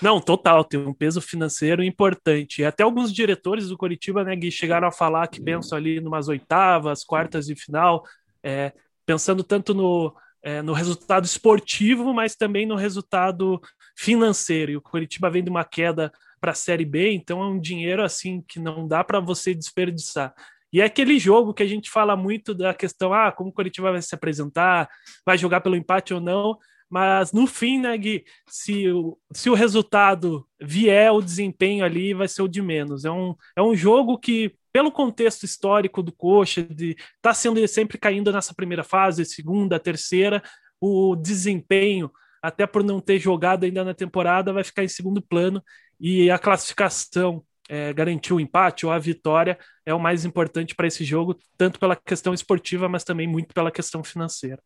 Não, 0.00 0.20
total, 0.20 0.64
tem 0.64 0.80
um 0.80 0.94
peso 0.94 1.20
financeiro 1.20 1.82
importante. 1.82 2.64
Até 2.64 2.82
alguns 2.82 3.12
diretores 3.12 3.68
do 3.68 3.76
Coritiba, 3.76 4.24
né, 4.24 4.34
Gui, 4.34 4.50
chegaram 4.50 4.88
a 4.88 4.92
falar 4.92 5.28
que 5.28 5.40
pensam 5.40 5.76
ali 5.76 6.00
numas 6.00 6.28
oitavas, 6.28 7.04
quartas 7.04 7.46
de 7.46 7.54
final, 7.54 8.04
é, 8.42 8.72
pensando 9.06 9.44
tanto 9.44 9.74
no, 9.74 10.14
é, 10.42 10.62
no 10.62 10.72
resultado 10.72 11.24
esportivo, 11.24 12.12
mas 12.12 12.34
também 12.34 12.66
no 12.66 12.74
resultado 12.74 13.60
financeiro. 13.96 14.72
E 14.72 14.76
o 14.76 14.80
Coritiba 14.80 15.30
vem 15.30 15.44
de 15.44 15.50
uma 15.50 15.64
queda 15.64 16.10
para 16.40 16.50
a 16.50 16.54
Série 16.54 16.84
B, 16.84 17.12
então 17.12 17.40
é 17.40 17.46
um 17.46 17.60
dinheiro 17.60 18.02
assim 18.02 18.42
que 18.48 18.58
não 18.58 18.88
dá 18.88 19.04
para 19.04 19.20
você 19.20 19.54
desperdiçar. 19.54 20.34
E 20.72 20.80
é 20.80 20.84
aquele 20.84 21.18
jogo 21.18 21.52
que 21.52 21.62
a 21.62 21.66
gente 21.66 21.90
fala 21.90 22.16
muito 22.16 22.54
da 22.54 22.72
questão, 22.72 23.12
ah, 23.12 23.30
como 23.30 23.50
o 23.50 23.52
Coritiba 23.52 23.92
vai 23.92 24.02
se 24.02 24.14
apresentar, 24.14 24.88
vai 25.24 25.36
jogar 25.36 25.60
pelo 25.60 25.76
empate 25.76 26.14
ou 26.14 26.20
não, 26.20 26.58
mas 26.92 27.32
no 27.32 27.46
fim, 27.46 27.80
né, 27.80 27.96
Gui, 27.96 28.22
se 28.46 28.86
o, 28.90 29.18
se 29.32 29.48
o 29.48 29.54
resultado 29.54 30.46
vier, 30.60 31.10
o 31.10 31.22
desempenho 31.22 31.82
ali 31.86 32.12
vai 32.12 32.28
ser 32.28 32.42
o 32.42 32.48
de 32.48 32.60
menos. 32.60 33.06
É 33.06 33.10
um, 33.10 33.34
é 33.56 33.62
um 33.62 33.74
jogo 33.74 34.18
que, 34.18 34.54
pelo 34.70 34.92
contexto 34.92 35.44
histórico 35.44 36.02
do 36.02 36.12
Coxa, 36.12 36.62
de 36.62 36.94
tá 37.22 37.32
sendo 37.32 37.66
sempre 37.66 37.96
caindo 37.96 38.30
nessa 38.30 38.52
primeira 38.52 38.84
fase, 38.84 39.24
segunda, 39.24 39.80
terceira, 39.80 40.42
o 40.78 41.16
desempenho, 41.16 42.10
até 42.42 42.66
por 42.66 42.84
não 42.84 43.00
ter 43.00 43.18
jogado 43.18 43.64
ainda 43.64 43.82
na 43.82 43.94
temporada, 43.94 44.52
vai 44.52 44.62
ficar 44.62 44.84
em 44.84 44.88
segundo 44.88 45.22
plano 45.22 45.64
e 45.98 46.30
a 46.30 46.38
classificação 46.38 47.42
é, 47.70 47.90
garantir 47.94 48.34
o 48.34 48.40
empate 48.40 48.84
ou 48.84 48.92
a 48.92 48.98
vitória 48.98 49.58
é 49.86 49.94
o 49.94 49.98
mais 49.98 50.26
importante 50.26 50.74
para 50.74 50.88
esse 50.88 51.06
jogo, 51.06 51.38
tanto 51.56 51.80
pela 51.80 51.96
questão 51.96 52.34
esportiva, 52.34 52.86
mas 52.86 53.02
também 53.02 53.26
muito 53.26 53.54
pela 53.54 53.70
questão 53.70 54.04
financeira. 54.04 54.62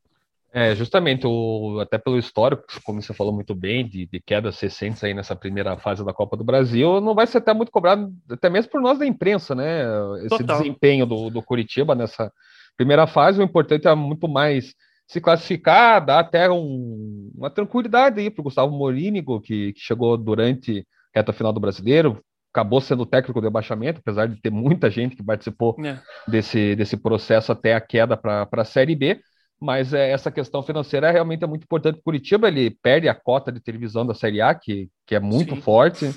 É, 0.56 0.74
justamente, 0.74 1.26
o, 1.26 1.80
até 1.82 1.98
pelo 1.98 2.18
histórico, 2.18 2.64
como 2.82 3.02
você 3.02 3.12
falou 3.12 3.30
muito 3.30 3.54
bem, 3.54 3.86
de, 3.86 4.06
de 4.06 4.18
quedas 4.18 4.58
recentes 4.58 5.04
aí 5.04 5.12
nessa 5.12 5.36
primeira 5.36 5.76
fase 5.76 6.02
da 6.02 6.14
Copa 6.14 6.34
do 6.34 6.42
Brasil, 6.42 6.98
não 6.98 7.14
vai 7.14 7.26
ser 7.26 7.38
até 7.38 7.52
muito 7.52 7.70
cobrado, 7.70 8.10
até 8.30 8.48
mesmo 8.48 8.70
por 8.70 8.80
nós 8.80 8.98
da 8.98 9.04
imprensa, 9.04 9.54
né? 9.54 9.82
Esse 10.20 10.38
Total. 10.38 10.56
desempenho 10.56 11.04
do, 11.04 11.28
do 11.28 11.42
Curitiba 11.42 11.94
nessa 11.94 12.32
primeira 12.74 13.06
fase, 13.06 13.38
o 13.38 13.44
importante 13.44 13.86
é 13.86 13.94
muito 13.94 14.26
mais 14.26 14.74
se 15.06 15.20
classificar, 15.20 16.02
dar 16.02 16.20
até 16.20 16.50
um, 16.50 17.30
uma 17.36 17.50
tranquilidade 17.50 18.18
aí 18.18 18.30
para 18.30 18.40
o 18.40 18.44
Gustavo 18.44 18.74
Morínigo, 18.74 19.42
que, 19.42 19.74
que, 19.74 19.80
chegou 19.80 20.16
durante 20.16 20.86
a 21.14 21.18
reta 21.18 21.34
final 21.34 21.52
do 21.52 21.60
brasileiro, 21.60 22.18
acabou 22.50 22.80
sendo 22.80 23.04
técnico 23.04 23.42
do 23.42 23.44
rebaixamento, 23.44 24.00
apesar 24.00 24.26
de 24.26 24.40
ter 24.40 24.50
muita 24.50 24.88
gente 24.88 25.16
que 25.16 25.22
participou 25.22 25.76
é. 25.84 26.00
desse, 26.26 26.74
desse 26.74 26.96
processo 26.96 27.52
até 27.52 27.74
a 27.74 27.80
queda 27.80 28.16
para 28.16 28.48
a 28.50 28.64
Série 28.64 28.96
B. 28.96 29.20
Mas 29.60 29.94
é, 29.94 30.10
essa 30.10 30.30
questão 30.30 30.62
financeira 30.62 31.10
realmente 31.10 31.42
é 31.42 31.46
muito 31.46 31.64
importante. 31.64 32.00
Curitiba 32.02 32.48
ele 32.48 32.70
perde 32.70 33.08
a 33.08 33.14
cota 33.14 33.50
de 33.50 33.60
televisão 33.60 34.06
da 34.06 34.14
Série 34.14 34.40
A, 34.40 34.54
que, 34.54 34.88
que 35.06 35.14
é 35.14 35.20
muito 35.20 35.54
Sim. 35.54 35.60
forte, 35.60 36.14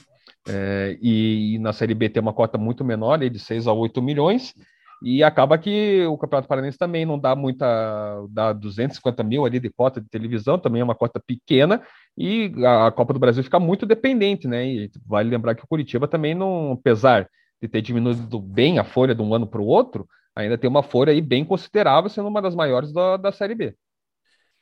é, 0.48 0.98
e, 1.01 1.55
e, 1.55 1.60
na 1.60 1.72
Série 1.72 1.93
B 1.93 2.10
tem 2.10 2.22
uma 2.22 2.34
cota 2.34 2.58
muito 2.58 2.84
menor, 2.84 3.17
de 3.17 3.39
6 3.39 3.67
a 3.67 3.74
8 3.74 4.01
milhões. 4.01 4.53
E 5.01 5.24
acaba 5.24 5.58
que 5.58 6.05
o 6.08 6.17
Campeonato 6.17 6.48
Paranense 6.48 6.77
também 6.77 7.05
não 7.05 7.17
dá 7.17 7.34
muita, 7.34 7.65
dá 8.29 8.51
250 8.51 9.24
mil 9.24 9.46
ali 9.46 9.58
de 9.60 9.69
cota 9.69 10.01
de 10.01 10.10
televisão, 10.10 10.60
também 10.60 10.81
é 10.81 10.84
uma 10.84 10.96
cota 10.96 11.22
pequena, 11.25 11.81
e 12.17 12.51
a 12.65 12.91
Copa 12.91 13.13
do 13.13 13.19
Brasil 13.19 13.41
fica 13.41 13.60
muito 13.60 13.86
dependente, 13.86 14.46
né? 14.46 14.67
E 14.67 14.91
vale 15.05 15.29
lembrar 15.29 15.55
que 15.55 15.63
o 15.63 15.67
Curitiba 15.67 16.05
também 16.05 16.36
não, 16.36 16.74
apesar 16.74 17.29
de 17.62 17.67
ter 17.69 17.81
diminuído 17.81 18.39
bem 18.41 18.77
a 18.77 18.84
folha 18.84 19.15
de 19.15 19.22
um 19.22 19.34
ano 19.34 19.48
para 19.48 19.62
o 19.62 19.65
outro, 19.65 20.05
ainda 20.39 20.58
tem 20.58 20.69
uma 20.69 20.84
folha 20.84 21.12
aí 21.12 21.22
bem 21.22 21.46
considerável, 21.46 22.10
sendo 22.10 22.27
uma 22.27 22.41
das 22.41 22.55
maiores 22.55 22.91
da, 22.91 23.17
da 23.17 23.31
Série 23.31 23.55
B. 23.55 23.75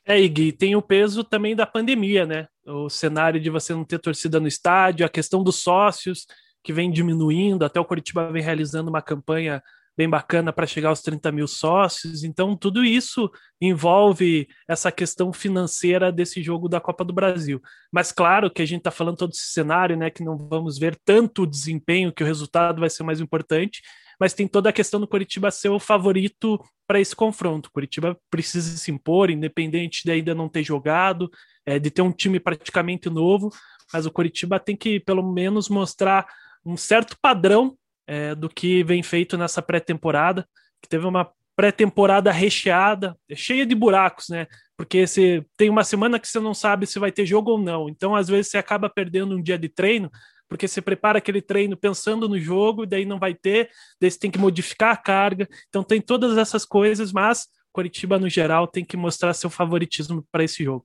É, 0.04 0.18
e 0.18 0.52
tem 0.52 0.74
o 0.74 0.82
peso 0.82 1.22
também 1.22 1.54
da 1.54 1.66
pandemia, 1.66 2.24
né? 2.24 2.46
O 2.66 2.88
cenário 2.88 3.38
de 3.40 3.50
você 3.50 3.74
não 3.74 3.84
ter 3.84 3.98
torcida 3.98 4.40
no 4.40 4.48
estádio, 4.48 5.04
a 5.04 5.08
questão 5.08 5.42
dos 5.42 5.56
sócios, 5.56 6.26
que 6.64 6.72
vem 6.72 6.90
diminuindo, 6.90 7.64
até 7.64 7.78
o 7.78 7.84
Curitiba 7.84 8.32
vem 8.32 8.42
realizando 8.42 8.88
uma 8.88 9.02
campanha 9.02 9.62
bem 9.98 10.08
bacana 10.08 10.52
para 10.52 10.64
chegar 10.64 10.90
aos 10.90 11.02
30 11.02 11.32
mil 11.32 11.48
sócios. 11.48 12.22
Então, 12.22 12.56
tudo 12.56 12.84
isso 12.84 13.28
envolve 13.60 14.46
essa 14.68 14.92
questão 14.92 15.32
financeira 15.32 16.12
desse 16.12 16.40
jogo 16.40 16.68
da 16.68 16.80
Copa 16.80 17.04
do 17.04 17.12
Brasil. 17.12 17.60
Mas, 17.90 18.12
claro, 18.12 18.48
que 18.48 18.62
a 18.62 18.66
gente 18.66 18.78
está 18.78 18.92
falando 18.92 19.16
todo 19.16 19.32
esse 19.32 19.52
cenário, 19.52 19.96
né? 19.96 20.08
Que 20.08 20.22
não 20.22 20.38
vamos 20.38 20.78
ver 20.78 20.96
tanto 21.04 21.44
desempenho, 21.44 22.12
que 22.12 22.22
o 22.22 22.26
resultado 22.26 22.78
vai 22.78 22.88
ser 22.88 23.02
mais 23.02 23.20
importante, 23.20 23.82
mas 24.18 24.34
tem 24.34 24.48
toda 24.48 24.70
a 24.70 24.72
questão 24.72 24.98
do 25.00 25.06
Curitiba 25.06 25.50
ser 25.50 25.68
o 25.68 25.78
favorito 25.78 26.60
para 26.86 27.00
esse 27.00 27.14
confronto. 27.14 27.68
O 27.68 27.72
Curitiba 27.72 28.18
precisa 28.30 28.76
se 28.76 28.90
impor, 28.90 29.30
independente 29.30 30.02
de 30.04 30.10
ainda 30.10 30.34
não 30.34 30.48
ter 30.48 30.62
jogado, 30.62 31.30
é, 31.64 31.78
de 31.78 31.90
ter 31.90 32.02
um 32.02 32.12
time 32.12 32.40
praticamente 32.40 33.08
novo, 33.08 33.50
mas 33.92 34.06
o 34.06 34.10
Curitiba 34.10 34.58
tem 34.58 34.76
que, 34.76 34.98
pelo 35.00 35.22
menos, 35.22 35.68
mostrar 35.68 36.26
um 36.64 36.76
certo 36.76 37.16
padrão 37.20 37.76
é, 38.06 38.34
do 38.34 38.48
que 38.48 38.82
vem 38.82 39.02
feito 39.02 39.36
nessa 39.36 39.62
pré-temporada, 39.62 40.48
que 40.82 40.88
teve 40.88 41.06
uma 41.06 41.30
pré-temporada 41.54 42.30
recheada, 42.30 43.16
cheia 43.34 43.66
de 43.66 43.74
buracos, 43.74 44.28
né? 44.28 44.46
Porque 44.76 45.06
você 45.06 45.44
tem 45.56 45.68
uma 45.68 45.82
semana 45.82 46.18
que 46.18 46.28
você 46.28 46.38
não 46.38 46.54
sabe 46.54 46.86
se 46.86 47.00
vai 47.00 47.10
ter 47.10 47.26
jogo 47.26 47.50
ou 47.50 47.58
não. 47.58 47.88
Então, 47.88 48.14
às 48.14 48.28
vezes, 48.28 48.50
você 48.50 48.58
acaba 48.58 48.88
perdendo 48.88 49.36
um 49.36 49.42
dia 49.42 49.58
de 49.58 49.68
treino, 49.68 50.08
porque 50.48 50.66
você 50.66 50.80
prepara 50.80 51.18
aquele 51.18 51.42
treino 51.42 51.76
pensando 51.76 52.28
no 52.28 52.38
jogo, 52.38 52.86
daí 52.86 53.04
não 53.04 53.18
vai 53.18 53.34
ter, 53.34 53.70
daí 54.00 54.10
você 54.10 54.18
tem 54.18 54.30
que 54.30 54.38
modificar 54.38 54.92
a 54.92 54.96
carga. 54.96 55.48
Então, 55.68 55.82
tem 55.82 56.00
todas 56.00 56.36
essas 56.38 56.64
coisas, 56.64 57.12
mas 57.12 57.46
Curitiba, 57.72 58.18
no 58.18 58.28
geral, 58.28 58.66
tem 58.66 58.84
que 58.84 58.96
mostrar 58.96 59.34
seu 59.34 59.50
favoritismo 59.50 60.24
para 60.32 60.42
esse 60.42 60.64
jogo. 60.64 60.84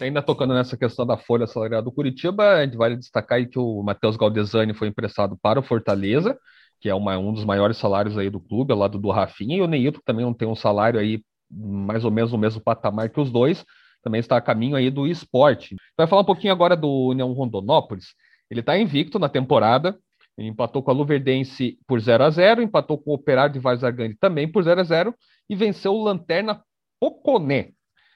Ainda 0.00 0.22
tocando 0.22 0.54
nessa 0.54 0.76
questão 0.76 1.06
da 1.06 1.16
folha 1.16 1.46
salarial 1.46 1.82
do 1.82 1.92
Curitiba, 1.92 2.54
a 2.54 2.64
gente 2.64 2.76
vale 2.76 2.96
destacar 2.96 3.46
que 3.46 3.58
o 3.58 3.82
Matheus 3.82 4.16
Galdesani 4.16 4.74
foi 4.74 4.88
emprestado 4.88 5.38
para 5.40 5.60
o 5.60 5.62
Fortaleza, 5.62 6.38
que 6.80 6.88
é 6.88 6.94
uma, 6.94 7.16
um 7.18 7.32
dos 7.32 7.44
maiores 7.44 7.76
salários 7.76 8.18
aí 8.18 8.28
do 8.28 8.40
clube, 8.40 8.72
ao 8.72 8.78
lado 8.78 8.98
do 8.98 9.10
Rafinha, 9.10 9.56
e 9.56 9.62
o 9.62 9.66
Neilton 9.66 10.00
também 10.04 10.24
não 10.24 10.34
tem 10.34 10.48
um 10.48 10.56
salário 10.56 10.98
aí 10.98 11.22
mais 11.50 12.04
ou 12.04 12.10
menos 12.10 12.32
no 12.32 12.38
mesmo 12.38 12.60
patamar 12.60 13.10
que 13.10 13.20
os 13.20 13.30
dois, 13.30 13.64
também 14.02 14.18
está 14.18 14.36
a 14.36 14.40
caminho 14.40 14.74
aí 14.74 14.90
do 14.90 15.06
esporte. 15.06 15.76
Vai 15.96 16.06
falar 16.06 16.22
um 16.22 16.26
pouquinho 16.26 16.52
agora 16.52 16.76
do 16.76 17.08
União 17.08 17.32
Rondonópolis. 17.32 18.14
Ele 18.52 18.60
está 18.60 18.78
invicto 18.78 19.18
na 19.18 19.30
temporada, 19.30 19.98
ele 20.36 20.48
empatou 20.48 20.82
com 20.82 20.90
a 20.90 20.94
Luverdense 20.94 21.78
por 21.86 21.98
0 21.98 22.24
a 22.24 22.30
0 22.30 22.60
empatou 22.60 22.98
com 22.98 23.10
o 23.10 23.14
Operário 23.14 23.54
de 23.54 23.58
Vazagani 23.58 24.14
também 24.14 24.46
por 24.46 24.62
0 24.62 24.78
a 24.78 24.84
0 24.84 25.14
e 25.48 25.56
venceu 25.56 25.94
o 25.94 26.04
Lanterna 26.04 26.62
Poconé 27.00 27.72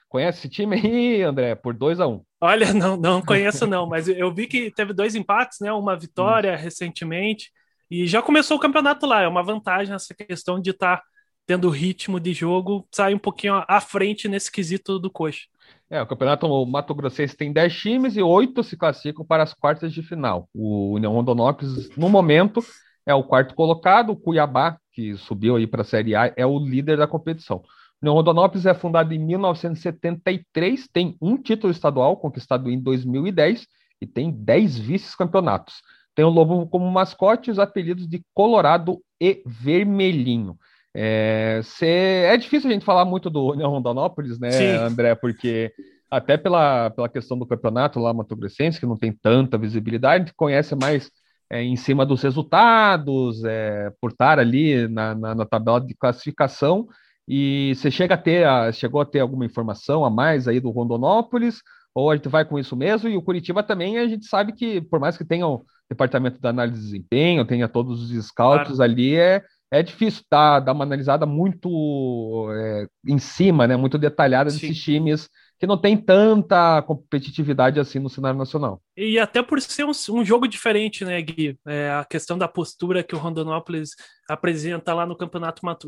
Conhece 0.08 0.40
esse 0.40 0.48
time 0.48 0.76
aí, 0.76 1.22
André? 1.22 1.54
Por 1.54 1.74
2 1.74 2.00
a 2.00 2.06
1 2.06 2.12
um. 2.12 2.22
Olha, 2.40 2.72
não, 2.74 2.96
não 2.98 3.22
conheço 3.22 3.66
não, 3.66 3.86
mas 3.86 4.08
eu 4.08 4.32
vi 4.32 4.46
que 4.46 4.70
teve 4.70 4.92
dois 4.92 5.14
empates, 5.14 5.58
né? 5.60 5.72
Uma 5.72 5.96
vitória 5.96 6.52
hum. 6.52 6.56
recentemente 6.56 7.50
e 7.90 8.06
já 8.06 8.20
começou 8.20 8.58
o 8.58 8.60
campeonato 8.60 9.06
lá. 9.06 9.22
É 9.22 9.28
uma 9.28 9.42
vantagem 9.42 9.94
essa 9.94 10.14
questão 10.14 10.60
de 10.60 10.70
estar 10.70 10.98
tá 10.98 11.02
tendo 11.46 11.70
ritmo 11.70 12.20
de 12.20 12.32
jogo, 12.34 12.86
sai 12.92 13.14
um 13.14 13.18
pouquinho 13.18 13.64
à 13.66 13.80
frente 13.80 14.28
nesse 14.28 14.50
quesito 14.50 14.98
do 14.98 15.10
coxa. 15.10 15.46
É, 15.88 16.02
o 16.02 16.06
campeonato 16.06 16.66
Mato 16.66 16.94
Grossense 16.94 17.36
tem 17.36 17.52
10 17.52 17.74
times 17.76 18.16
e 18.16 18.22
8 18.22 18.62
se 18.64 18.76
classificam 18.76 19.24
para 19.24 19.42
as 19.42 19.54
quartas 19.54 19.92
de 19.92 20.02
final. 20.02 20.48
O 20.52 20.94
União 20.94 21.12
Rondonópolis, 21.12 21.96
no 21.96 22.08
momento, 22.08 22.60
é 23.06 23.14
o 23.14 23.22
quarto 23.22 23.54
colocado, 23.54 24.10
o 24.10 24.16
Cuiabá, 24.16 24.78
que 24.92 25.16
subiu 25.16 25.56
aí 25.56 25.66
para 25.66 25.82
a 25.82 25.84
Série 25.84 26.16
A, 26.16 26.32
é 26.36 26.44
o 26.44 26.58
líder 26.58 26.96
da 26.98 27.06
competição. 27.06 27.62
O 28.02 28.10
Rondonópolis 28.10 28.66
é 28.66 28.74
fundado 28.74 29.14
em 29.14 29.18
1973, 29.18 30.88
tem 30.92 31.16
um 31.20 31.36
título 31.36 31.70
estadual 31.70 32.16
conquistado 32.16 32.70
em 32.70 32.80
2010 32.80 33.66
e 34.00 34.06
tem 34.06 34.30
10 34.30 34.78
vice-campeonatos. 34.78 35.76
Tem 36.14 36.24
o 36.24 36.30
Lobo 36.30 36.66
como 36.66 36.90
mascote 36.90 37.50
os 37.50 37.58
apelidos 37.58 38.08
de 38.08 38.22
Colorado 38.34 39.00
e 39.20 39.42
Vermelhinho. 39.46 40.58
É, 40.98 41.60
cê, 41.62 42.24
é 42.26 42.36
difícil 42.36 42.70
a 42.70 42.72
gente 42.72 42.84
falar 42.84 43.04
muito 43.04 43.28
do 43.28 43.52
União 43.52 43.70
Rondonópolis, 43.70 44.38
né, 44.38 44.50
Sim. 44.50 44.76
André? 44.76 45.14
Porque 45.14 45.70
até 46.10 46.36
pela, 46.36 46.88
pela 46.90 47.08
questão 47.08 47.38
do 47.38 47.46
campeonato 47.46 48.00
lá 48.00 48.14
Mato 48.14 48.34
Grossense, 48.34 48.80
que 48.80 48.86
não 48.86 48.96
tem 48.96 49.12
tanta 49.12 49.58
visibilidade, 49.58 50.22
a 50.22 50.26
gente 50.26 50.34
conhece 50.34 50.74
mais 50.74 51.10
é, 51.50 51.62
em 51.62 51.76
cima 51.76 52.06
dos 52.06 52.22
resultados, 52.22 53.44
é, 53.44 53.92
por 54.00 54.12
estar 54.12 54.38
ali 54.38 54.88
na, 54.88 55.14
na, 55.14 55.34
na 55.34 55.44
tabela 55.44 55.80
de 55.80 55.94
classificação 55.94 56.88
e 57.28 57.74
você 57.74 57.90
chega 57.90 58.14
a 58.14 58.18
ter, 58.18 58.46
a, 58.46 58.70
chegou 58.72 59.00
a 59.00 59.04
ter 59.04 59.20
alguma 59.20 59.44
informação 59.44 60.04
a 60.04 60.10
mais 60.10 60.46
aí 60.46 60.60
do 60.60 60.70
Rondonópolis? 60.70 61.60
Ou 61.94 62.10
a 62.10 62.16
gente 62.16 62.28
vai 62.28 62.44
com 62.44 62.58
isso 62.58 62.76
mesmo? 62.76 63.08
E 63.08 63.16
o 63.16 63.22
Curitiba 63.22 63.62
também, 63.62 63.98
a 63.98 64.06
gente 64.06 64.26
sabe 64.26 64.52
que, 64.52 64.82
por 64.82 65.00
mais 65.00 65.16
que 65.16 65.24
tenha 65.24 65.46
o 65.46 65.64
departamento 65.88 66.38
de 66.38 66.46
análise 66.46 66.78
de 66.78 66.84
desempenho, 66.84 67.44
tenha 67.44 67.68
todos 67.68 68.02
os 68.02 68.26
scouts 68.26 68.76
claro. 68.76 68.82
ali, 68.82 69.16
é, 69.16 69.42
é 69.70 69.82
difícil 69.82 70.22
dar, 70.30 70.60
dar 70.60 70.72
uma 70.72 70.84
analisada 70.84 71.26
muito 71.26 72.48
é, 72.52 72.86
em 73.06 73.18
cima, 73.18 73.66
né, 73.66 73.76
muito 73.76 73.98
detalhada 73.98 74.50
Sim. 74.50 74.58
desses 74.60 74.82
times 74.82 75.28
que 75.58 75.66
não 75.66 75.78
tem 75.78 75.96
tanta 75.96 76.82
competitividade 76.82 77.80
assim 77.80 77.98
no 77.98 78.10
cenário 78.10 78.38
nacional. 78.38 78.80
E 78.96 79.18
até 79.18 79.42
por 79.42 79.60
ser 79.60 79.84
um, 79.84 79.92
um 80.10 80.24
jogo 80.24 80.46
diferente, 80.46 81.04
né, 81.04 81.20
Gui? 81.22 81.58
É, 81.66 81.90
a 81.90 82.04
questão 82.04 82.36
da 82.36 82.46
postura 82.46 83.02
que 83.02 83.14
o 83.14 83.18
Rondonópolis 83.18 83.90
apresenta 84.28 84.92
lá 84.92 85.06
no 85.06 85.16
Campeonato 85.16 85.64
Mato 85.64 85.86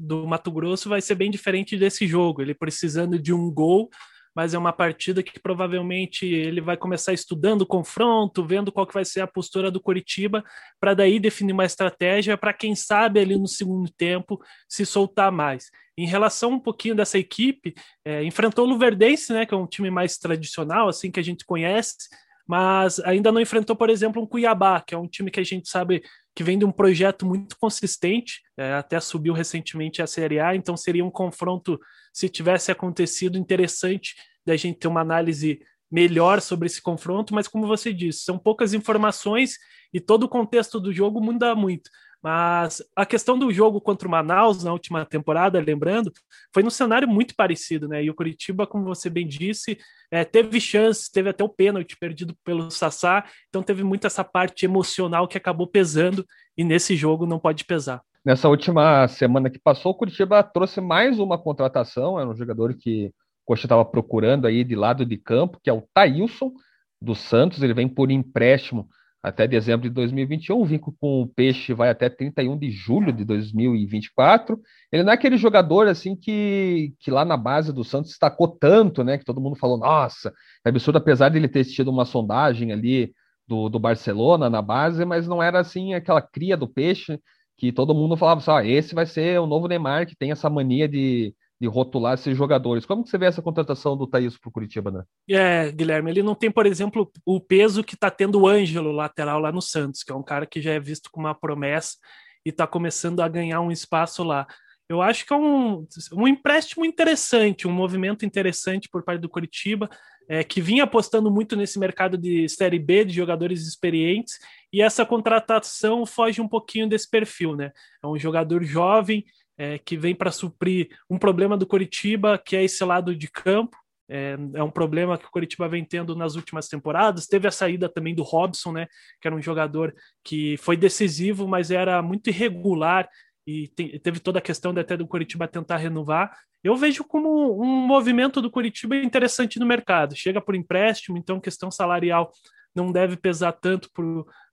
do 0.00 0.26
Mato 0.26 0.50
Grosso 0.50 0.88
vai 0.88 1.00
ser 1.00 1.14
bem 1.14 1.30
diferente 1.30 1.76
desse 1.76 2.06
jogo. 2.08 2.42
Ele 2.42 2.54
precisando 2.54 3.18
de 3.18 3.32
um 3.32 3.52
gol 3.52 3.88
mas 4.34 4.52
é 4.52 4.58
uma 4.58 4.72
partida 4.72 5.22
que 5.22 5.38
provavelmente 5.38 6.26
ele 6.26 6.60
vai 6.60 6.76
começar 6.76 7.12
estudando 7.12 7.62
o 7.62 7.66
confronto, 7.66 8.44
vendo 8.44 8.72
qual 8.72 8.86
que 8.86 8.94
vai 8.94 9.04
ser 9.04 9.20
a 9.20 9.26
postura 9.26 9.70
do 9.70 9.80
Curitiba, 9.80 10.44
para 10.80 10.94
daí 10.94 11.20
definir 11.20 11.52
uma 11.52 11.64
estratégia 11.64 12.36
para 12.36 12.52
quem 12.52 12.74
sabe 12.74 13.20
ali 13.20 13.38
no 13.38 13.46
segundo 13.46 13.90
tempo 13.90 14.40
se 14.68 14.84
soltar 14.84 15.30
mais. 15.30 15.70
Em 15.96 16.06
relação 16.06 16.52
um 16.52 16.60
pouquinho 16.60 16.96
dessa 16.96 17.18
equipe, 17.18 17.74
é, 18.04 18.24
enfrentou 18.24 18.66
o 18.66 18.68
Luverdense, 18.68 19.32
né, 19.32 19.46
que 19.46 19.54
é 19.54 19.56
um 19.56 19.66
time 19.66 19.90
mais 19.90 20.18
tradicional, 20.18 20.88
assim 20.88 21.10
que 21.10 21.20
a 21.20 21.24
gente 21.24 21.44
conhece, 21.44 22.08
mas 22.46 22.98
ainda 23.00 23.30
não 23.30 23.40
enfrentou, 23.40 23.76
por 23.76 23.88
exemplo, 23.88 24.20
um 24.20 24.26
Cuiabá, 24.26 24.80
que 24.80 24.94
é 24.94 24.98
um 24.98 25.08
time 25.08 25.30
que 25.30 25.40
a 25.40 25.44
gente 25.44 25.68
sabe 25.68 26.02
que 26.34 26.42
vem 26.42 26.58
de 26.58 26.64
um 26.64 26.72
projeto 26.72 27.24
muito 27.24 27.56
consistente, 27.58 28.42
é, 28.56 28.74
até 28.74 28.98
subiu 28.98 29.32
recentemente 29.32 30.02
a 30.02 30.06
Série 30.06 30.40
A, 30.40 30.54
então 30.54 30.76
seria 30.76 31.04
um 31.04 31.10
confronto, 31.10 31.78
se 32.12 32.28
tivesse 32.28 32.72
acontecido, 32.72 33.38
interessante 33.38 34.14
da 34.44 34.56
gente 34.56 34.78
ter 34.78 34.88
uma 34.88 35.00
análise 35.00 35.60
melhor 35.90 36.40
sobre 36.40 36.66
esse 36.66 36.82
confronto, 36.82 37.32
mas 37.32 37.46
como 37.46 37.66
você 37.66 37.92
disse, 37.92 38.24
são 38.24 38.36
poucas 38.36 38.74
informações 38.74 39.56
e 39.92 40.00
todo 40.00 40.24
o 40.24 40.28
contexto 40.28 40.80
do 40.80 40.92
jogo 40.92 41.20
muda 41.20 41.54
muito. 41.54 41.88
Mas 42.24 42.82
a 42.96 43.04
questão 43.04 43.38
do 43.38 43.52
jogo 43.52 43.82
contra 43.82 44.08
o 44.08 44.10
Manaus 44.10 44.64
na 44.64 44.72
última 44.72 45.04
temporada, 45.04 45.60
lembrando, 45.60 46.10
foi 46.54 46.62
num 46.62 46.70
cenário 46.70 47.06
muito 47.06 47.36
parecido, 47.36 47.86
né? 47.86 48.02
E 48.02 48.08
o 48.08 48.14
Curitiba, 48.14 48.66
como 48.66 48.86
você 48.86 49.10
bem 49.10 49.28
disse, 49.28 49.76
é, 50.10 50.24
teve 50.24 50.58
chances, 50.58 51.10
teve 51.10 51.28
até 51.28 51.44
o 51.44 51.50
pênalti 51.50 51.98
perdido 51.98 52.34
pelo 52.42 52.70
Sassá, 52.70 53.26
então 53.50 53.62
teve 53.62 53.84
muito 53.84 54.06
essa 54.06 54.24
parte 54.24 54.64
emocional 54.64 55.28
que 55.28 55.36
acabou 55.36 55.66
pesando 55.66 56.24
e 56.56 56.64
nesse 56.64 56.96
jogo 56.96 57.26
não 57.26 57.38
pode 57.38 57.62
pesar. 57.66 58.00
Nessa 58.24 58.48
última 58.48 59.06
semana 59.06 59.50
que 59.50 59.58
passou, 59.58 59.92
o 59.92 59.94
Curitiba 59.94 60.42
trouxe 60.42 60.80
mais 60.80 61.18
uma 61.18 61.36
contratação, 61.36 62.18
é 62.18 62.26
um 62.26 62.34
jogador 62.34 62.72
que 62.72 63.12
Coxa 63.44 63.66
estava 63.66 63.84
procurando 63.84 64.46
aí 64.46 64.64
de 64.64 64.74
lado 64.74 65.04
de 65.04 65.18
campo, 65.18 65.60
que 65.62 65.68
é 65.68 65.74
o 65.74 65.84
Thailson 65.92 66.54
do 67.02 67.14
Santos, 67.14 67.62
ele 67.62 67.74
vem 67.74 67.86
por 67.86 68.10
empréstimo 68.10 68.88
até 69.24 69.48
dezembro 69.48 69.88
de 69.88 69.94
2021, 69.94 70.60
o 70.60 70.66
vínculo 70.66 70.94
com 71.00 71.22
o 71.22 71.26
Peixe 71.26 71.72
vai 71.72 71.88
até 71.88 72.10
31 72.10 72.58
de 72.58 72.70
julho 72.70 73.10
de 73.10 73.24
2024. 73.24 74.60
Ele 74.92 75.02
não 75.02 75.10
é 75.10 75.14
aquele 75.14 75.38
jogador 75.38 75.88
assim 75.88 76.14
que, 76.14 76.92
que 77.00 77.10
lá 77.10 77.24
na 77.24 77.34
base 77.34 77.72
do 77.72 77.82
Santos 77.82 78.10
destacou 78.10 78.46
tanto, 78.46 79.02
né? 79.02 79.16
Que 79.16 79.24
todo 79.24 79.40
mundo 79.40 79.56
falou, 79.56 79.78
nossa, 79.78 80.30
é 80.62 80.68
absurdo, 80.68 80.98
apesar 80.98 81.30
de 81.30 81.38
ele 81.38 81.48
ter 81.48 81.64
tido 81.64 81.90
uma 81.90 82.04
sondagem 82.04 82.70
ali 82.70 83.14
do, 83.48 83.70
do 83.70 83.78
Barcelona 83.78 84.50
na 84.50 84.60
base, 84.60 85.06
mas 85.06 85.26
não 85.26 85.42
era 85.42 85.58
assim 85.58 85.94
aquela 85.94 86.20
cria 86.20 86.54
do 86.54 86.68
Peixe 86.68 87.18
que 87.56 87.72
todo 87.72 87.94
mundo 87.94 88.18
falava 88.18 88.40
assim, 88.40 88.50
ah, 88.50 88.66
esse 88.66 88.94
vai 88.94 89.06
ser 89.06 89.40
o 89.40 89.46
novo 89.46 89.68
Neymar, 89.68 90.06
que 90.06 90.16
tem 90.16 90.32
essa 90.32 90.50
mania 90.50 90.86
de, 90.86 91.34
de 91.60 91.68
rotular 91.68 92.14
esses 92.14 92.36
jogadores. 92.36 92.84
Como 92.84 93.04
que 93.04 93.10
você 93.10 93.18
vê 93.18 93.26
essa 93.26 93.42
contratação 93.42 93.96
do 93.96 94.06
Thaís 94.06 94.36
para 94.36 94.48
o 94.48 94.52
Curitiba, 94.52 94.90
né? 94.90 95.04
É, 95.28 95.70
Guilherme, 95.70 96.10
ele 96.10 96.22
não 96.22 96.34
tem, 96.34 96.50
por 96.50 96.66
exemplo, 96.66 97.10
o 97.24 97.40
peso 97.40 97.84
que 97.84 97.94
está 97.94 98.10
tendo 98.10 98.40
o 98.40 98.48
Ângelo, 98.48 98.92
lateral 98.92 99.40
lá 99.40 99.52
no 99.52 99.62
Santos, 99.62 100.02
que 100.02 100.12
é 100.12 100.14
um 100.14 100.22
cara 100.22 100.46
que 100.46 100.60
já 100.60 100.72
é 100.72 100.80
visto 100.80 101.10
como 101.10 101.26
uma 101.26 101.34
promessa 101.34 101.96
e 102.44 102.50
está 102.50 102.66
começando 102.66 103.20
a 103.20 103.28
ganhar 103.28 103.60
um 103.60 103.70
espaço 103.70 104.22
lá. 104.22 104.46
Eu 104.88 105.00
acho 105.00 105.26
que 105.26 105.32
é 105.32 105.36
um, 105.36 105.86
um 106.12 106.28
empréstimo 106.28 106.84
interessante, 106.84 107.66
um 107.66 107.72
movimento 107.72 108.26
interessante 108.26 108.88
por 108.88 109.02
parte 109.02 109.20
do 109.20 109.30
Curitiba, 109.30 109.88
é, 110.28 110.44
que 110.44 110.60
vinha 110.60 110.84
apostando 110.84 111.30
muito 111.30 111.56
nesse 111.56 111.78
mercado 111.78 112.18
de 112.18 112.48
Série 112.48 112.78
B, 112.78 113.04
de 113.04 113.14
jogadores 113.14 113.66
experientes, 113.66 114.38
e 114.72 114.82
essa 114.82 115.04
contratação 115.04 116.04
foge 116.04 116.40
um 116.40 116.48
pouquinho 116.48 116.88
desse 116.88 117.08
perfil, 117.08 117.56
né? 117.56 117.72
É 118.02 118.06
um 118.06 118.18
jogador 118.18 118.62
jovem, 118.62 119.24
é, 119.56 119.78
que 119.78 119.96
vem 119.96 120.14
para 120.14 120.30
suprir 120.30 120.88
um 121.08 121.18
problema 121.18 121.56
do 121.56 121.66
Coritiba, 121.66 122.38
que 122.38 122.56
é 122.56 122.64
esse 122.64 122.84
lado 122.84 123.14
de 123.14 123.28
campo. 123.30 123.76
É, 124.08 124.36
é, 124.54 124.62
um 124.62 124.70
problema 124.70 125.16
que 125.16 125.24
o 125.24 125.30
Coritiba 125.30 125.68
vem 125.68 125.84
tendo 125.84 126.14
nas 126.14 126.34
últimas 126.34 126.68
temporadas. 126.68 127.26
Teve 127.26 127.48
a 127.48 127.50
saída 127.50 127.88
também 127.88 128.14
do 128.14 128.22
Robson, 128.22 128.72
né, 128.72 128.86
que 129.20 129.26
era 129.26 129.34
um 129.34 129.42
jogador 129.42 129.94
que 130.22 130.56
foi 130.58 130.76
decisivo, 130.76 131.48
mas 131.48 131.70
era 131.70 132.02
muito 132.02 132.28
irregular 132.28 133.08
e 133.46 133.68
te, 133.68 133.98
teve 133.98 134.20
toda 134.20 134.38
a 134.38 134.42
questão 134.42 134.72
de 134.72 134.80
até 134.80 134.96
do 134.96 135.06
Coritiba 135.06 135.46
tentar 135.46 135.76
renovar. 135.76 136.36
Eu 136.62 136.76
vejo 136.76 137.04
como 137.04 137.62
um 137.62 137.86
movimento 137.86 138.40
do 138.40 138.50
Coritiba 138.50 138.96
interessante 138.96 139.58
no 139.58 139.66
mercado. 139.66 140.16
Chega 140.16 140.40
por 140.40 140.54
empréstimo, 140.54 141.18
então 141.18 141.38
questão 141.38 141.70
salarial 141.70 142.32
não 142.74 142.90
deve 142.90 143.16
pesar 143.16 143.52
tanto 143.52 143.88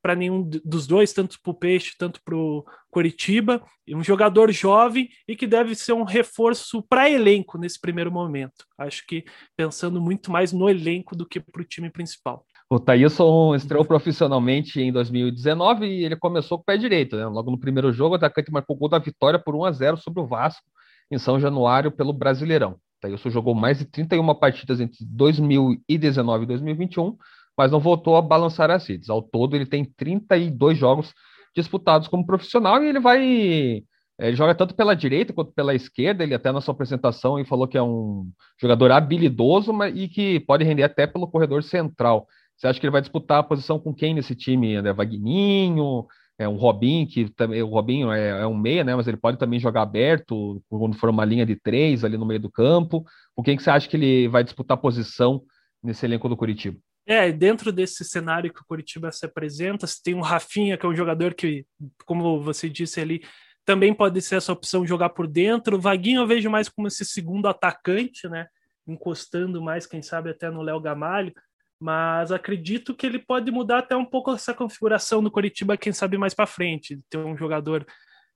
para 0.01 0.16
nenhum 0.16 0.48
dos 0.63 0.86
dois, 0.86 1.13
tanto 1.13 1.40
para 1.42 1.51
o 1.51 1.56
Peixe, 1.56 1.96
tanto 1.98 2.22
para 2.24 2.36
o 2.36 2.63
Coritiba. 2.90 3.62
Um 3.90 4.04
jogador 4.04 4.51
jovem 4.51 5.10
e 5.28 5.36
que 5.36 5.48
deve 5.48 5.75
ser 5.75 5.94
um 5.94 6.04
reforço 6.04 6.82
para 6.84 7.10
elenco 7.10 7.58
nesse 7.58 7.80
primeiro 7.80 8.12
momento. 8.12 8.66
Acho 8.78 9.06
que 9.08 9.25
pensando 9.56 10.00
muito 10.00 10.32
mais 10.32 10.54
no 10.54 10.70
elenco 10.70 11.16
do 11.16 11.25
que 11.25 11.40
para 11.40 11.62
o 11.62 11.66
time 11.66 11.90
principal. 11.90 12.46
O 12.70 12.80
Thailson 12.80 13.54
estreou 13.54 13.84
profissionalmente 13.84 14.80
em 14.80 14.94
2019 14.94 15.86
e 15.86 16.06
ele 16.06 16.16
começou 16.16 16.58
com 16.58 16.62
o 16.62 16.66
pé 16.66 16.78
direito. 16.78 17.18
Né? 17.18 17.25
Logo 17.25 17.51
no 17.51 17.60
primeiro 17.60 17.92
jogo, 17.92 18.13
o 18.13 18.16
atacante 18.16 18.51
marcou 18.51 18.75
o 18.75 18.80
gol 18.80 18.88
da 18.88 18.98
vitória 18.98 19.38
por 19.38 19.56
1 19.56 19.66
a 19.66 19.72
0 19.72 19.98
sobre 19.98 20.22
o 20.22 20.25
Vasco 20.25 20.63
em 21.12 21.18
São 21.18 21.38
Januário 21.38 21.92
pelo 21.92 22.13
Brasileirão. 22.13 22.78
Thailson 23.01 23.30
jogou 23.30 23.54
mais 23.54 23.80
de 23.80 23.86
31 23.86 24.34
partidas 24.36 24.80
entre 24.80 25.04
2019 25.06 26.44
e 26.44 26.48
2021 26.48 27.18
mas 27.62 27.72
não 27.72 27.80
voltou 27.80 28.15
a 28.15 28.24
balançar 28.24 28.72
as 28.72 28.88
redes. 28.88 29.08
Ao 29.08 29.22
todo, 29.22 29.56
ele 29.56 29.68
tem 29.68 29.86
32 29.86 30.75
jogos 30.75 31.13
disputados 31.56 32.08
como 32.08 32.25
profissional 32.25 32.84
e 32.84 32.88
ele 32.88 33.00
vai. 33.00 33.84
Ele 34.18 34.36
joga 34.36 34.56
tanto 34.56 34.74
pela 34.74 34.96
direita 34.96 35.32
quanto 35.32 35.51
pela 35.51 35.75
esquerda. 35.75 36.24
Ele 36.24 36.34
até 36.34 36.51
na 36.51 36.60
sua 36.60 36.74
apresentação 36.74 37.38
ele 37.38 37.48
falou 37.48 37.68
que 37.68 37.77
é 37.77 37.84
um 37.84 38.27
jogador 38.60 38.91
habilidoso 38.91 39.72
mas, 39.72 39.96
e 39.96 40.08
que 40.08 40.39
pode 40.39 40.63
render 40.63 40.82
até 40.82 41.06
pelo 41.06 41.27
corredor 41.27 41.62
central. 41.62 42.25
Você 42.58 42.65
acha 42.65 42.80
que 42.80 42.86
ele 42.88 42.91
vai 42.91 43.01
disputar 43.01 43.38
a 43.38 43.44
posição 43.44 43.77
com 43.77 43.94
quem 43.94 44.15
nesse 44.15 44.34
time? 44.34 44.74
É 44.74 44.91
Vagninho, 44.93 46.08
é 46.39 46.50
um 46.50 46.56
Robinho, 46.56 47.08
que 47.08 47.30
também 47.30 47.62
o 47.62 47.67
Robinho 47.67 48.12
é, 48.12 48.41
é, 48.41 48.47
um 48.47 48.58
meia, 48.58 48.84
né? 48.84 48.95
Mas 48.95 49.08
ele 49.08 49.17
pode 49.17 49.38
também 49.38 49.60
jogar 49.60 49.84
aberto 49.84 50.63
quando 50.67 50.97
for 50.97 51.12
uma 51.12 51.26
linha 51.26 51.45
de 51.45 51.56
três 51.56 52.04
ali 52.04 52.17
no 52.17 52.26
meio 52.26 52.39
do 52.39 52.50
campo. 52.50 53.06
Com 53.36 53.43
quem 53.43 53.56
que 53.56 53.62
você 53.62 53.69
acha 53.69 53.88
que 53.88 53.97
ele 53.97 54.28
vai 54.30 54.43
disputar 54.43 54.76
a 54.76 54.82
posição 54.82 55.43
nesse 55.84 56.08
elenco 56.08 56.28
do 56.28 56.36
Curitiba? 56.36 56.80
É, 57.06 57.32
dentro 57.32 57.72
desse 57.72 58.06
cenário 58.06 58.54
que 58.54 58.62
o 58.62 58.66
Curitiba 58.66 59.12
se 59.12 59.26
apresenta, 59.26 59.88
você 59.88 60.00
tem 60.04 60.14
o 60.14 60.22
Rafinha, 60.22 60.78
que 60.78 60.86
é 60.86 60.90
um 60.90 60.96
jogador 60.96 61.34
que, 61.34 61.66
como 62.06 62.42
você 62.42 62.70
disse 62.70 63.02
ali, 63.02 63.24
também 63.66 63.94
pode 63.94 64.22
ser 64.22 64.36
essa 64.36 64.54
opção 64.54 64.86
jogar 64.86 65.10
por 65.10 65.28
dentro. 65.28 65.78
O 65.78 65.82
Vaguinho 65.82 66.22
eu 66.22 66.28
vejo 66.28 66.50
mais 66.50 66.70
como 66.70 66.88
esse 66.88 67.06
segundo 67.06 67.48
atacante, 67.48 68.28
né? 68.28 68.48
Encostando 68.88 69.62
mais, 69.62 69.86
quem 69.86 70.02
sabe, 70.02 70.30
até 70.30 70.50
no 70.50 70.62
Léo 70.62 70.80
Gamalho. 70.80 71.34
Mas 71.80 72.32
acredito 72.32 72.96
que 72.96 73.06
ele 73.06 73.18
pode 73.18 73.50
mudar 73.52 73.80
até 73.80 73.96
um 73.96 74.06
pouco 74.06 74.32
essa 74.32 74.54
configuração 74.54 75.24
do 75.24 75.32
Curitiba, 75.32 75.78
quem 75.78 75.92
sabe 75.92 76.18
mais 76.18 76.34
para 76.34 76.46
frente. 76.46 77.00
Ter 77.10 77.18
um 77.18 77.36
jogador 77.36 77.86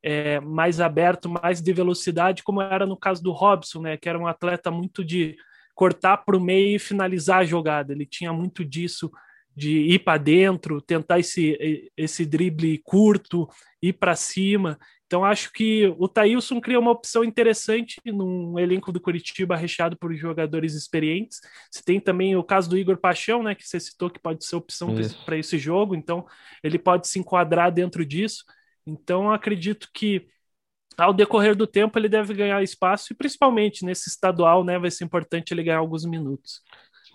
é, 0.03 0.39
mais 0.39 0.79
aberto, 0.79 1.29
mais 1.29 1.61
de 1.61 1.73
velocidade, 1.73 2.43
como 2.43 2.61
era 2.61 2.85
no 2.85 2.97
caso 2.97 3.21
do 3.21 3.31
Robson, 3.31 3.81
né? 3.81 3.97
Que 3.97 4.09
era 4.09 4.17
um 4.17 4.27
atleta 4.27 4.71
muito 4.71 5.03
de 5.03 5.35
cortar 5.75 6.17
para 6.17 6.37
o 6.37 6.41
meio 6.41 6.77
e 6.77 6.79
finalizar 6.79 7.39
a 7.39 7.45
jogada. 7.45 7.93
Ele 7.93 8.05
tinha 8.05 8.33
muito 8.33 8.65
disso 8.65 9.11
de 9.55 9.79
ir 9.79 9.99
para 9.99 10.17
dentro, 10.17 10.81
tentar 10.81 11.19
esse, 11.19 11.89
esse 11.95 12.25
drible 12.25 12.77
curto, 12.79 13.47
ir 13.81 13.93
para 13.93 14.15
cima. 14.15 14.77
Então 15.05 15.23
acho 15.23 15.51
que 15.53 15.93
o 15.97 16.07
Thailson 16.09 16.59
cria 16.59 16.79
uma 16.79 16.91
opção 16.91 17.23
interessante 17.23 18.01
num 18.05 18.57
elenco 18.59 18.91
do 18.91 18.99
Curitiba 18.99 19.55
recheado 19.55 19.95
por 19.97 20.13
jogadores 20.15 20.73
experientes. 20.73 21.39
Você 21.71 21.81
tem 21.83 21.99
também 21.99 22.35
o 22.35 22.43
caso 22.43 22.69
do 22.69 22.77
Igor 22.77 22.97
Paixão, 22.97 23.43
né, 23.43 23.53
que 23.55 23.67
você 23.67 23.79
citou 23.79 24.09
que 24.09 24.19
pode 24.19 24.43
ser 24.43 24.55
opção 24.55 24.93
para 25.25 25.37
esse 25.37 25.57
jogo, 25.57 25.95
então 25.95 26.25
ele 26.63 26.79
pode 26.79 27.07
se 27.07 27.19
enquadrar 27.19 27.71
dentro 27.71 28.05
disso. 28.05 28.43
Então 28.85 29.31
acredito 29.31 29.89
que 29.93 30.27
ao 30.97 31.13
decorrer 31.13 31.55
do 31.55 31.67
tempo 31.67 31.97
ele 31.97 32.09
deve 32.09 32.33
ganhar 32.33 32.61
espaço 32.63 33.11
e 33.11 33.15
principalmente 33.15 33.85
nesse 33.85 34.09
estadual, 34.09 34.63
né, 34.63 34.79
vai 34.79 34.91
ser 34.91 35.05
importante 35.05 35.51
ele 35.51 35.63
ganhar 35.63 35.79
alguns 35.79 36.05
minutos. 36.05 36.61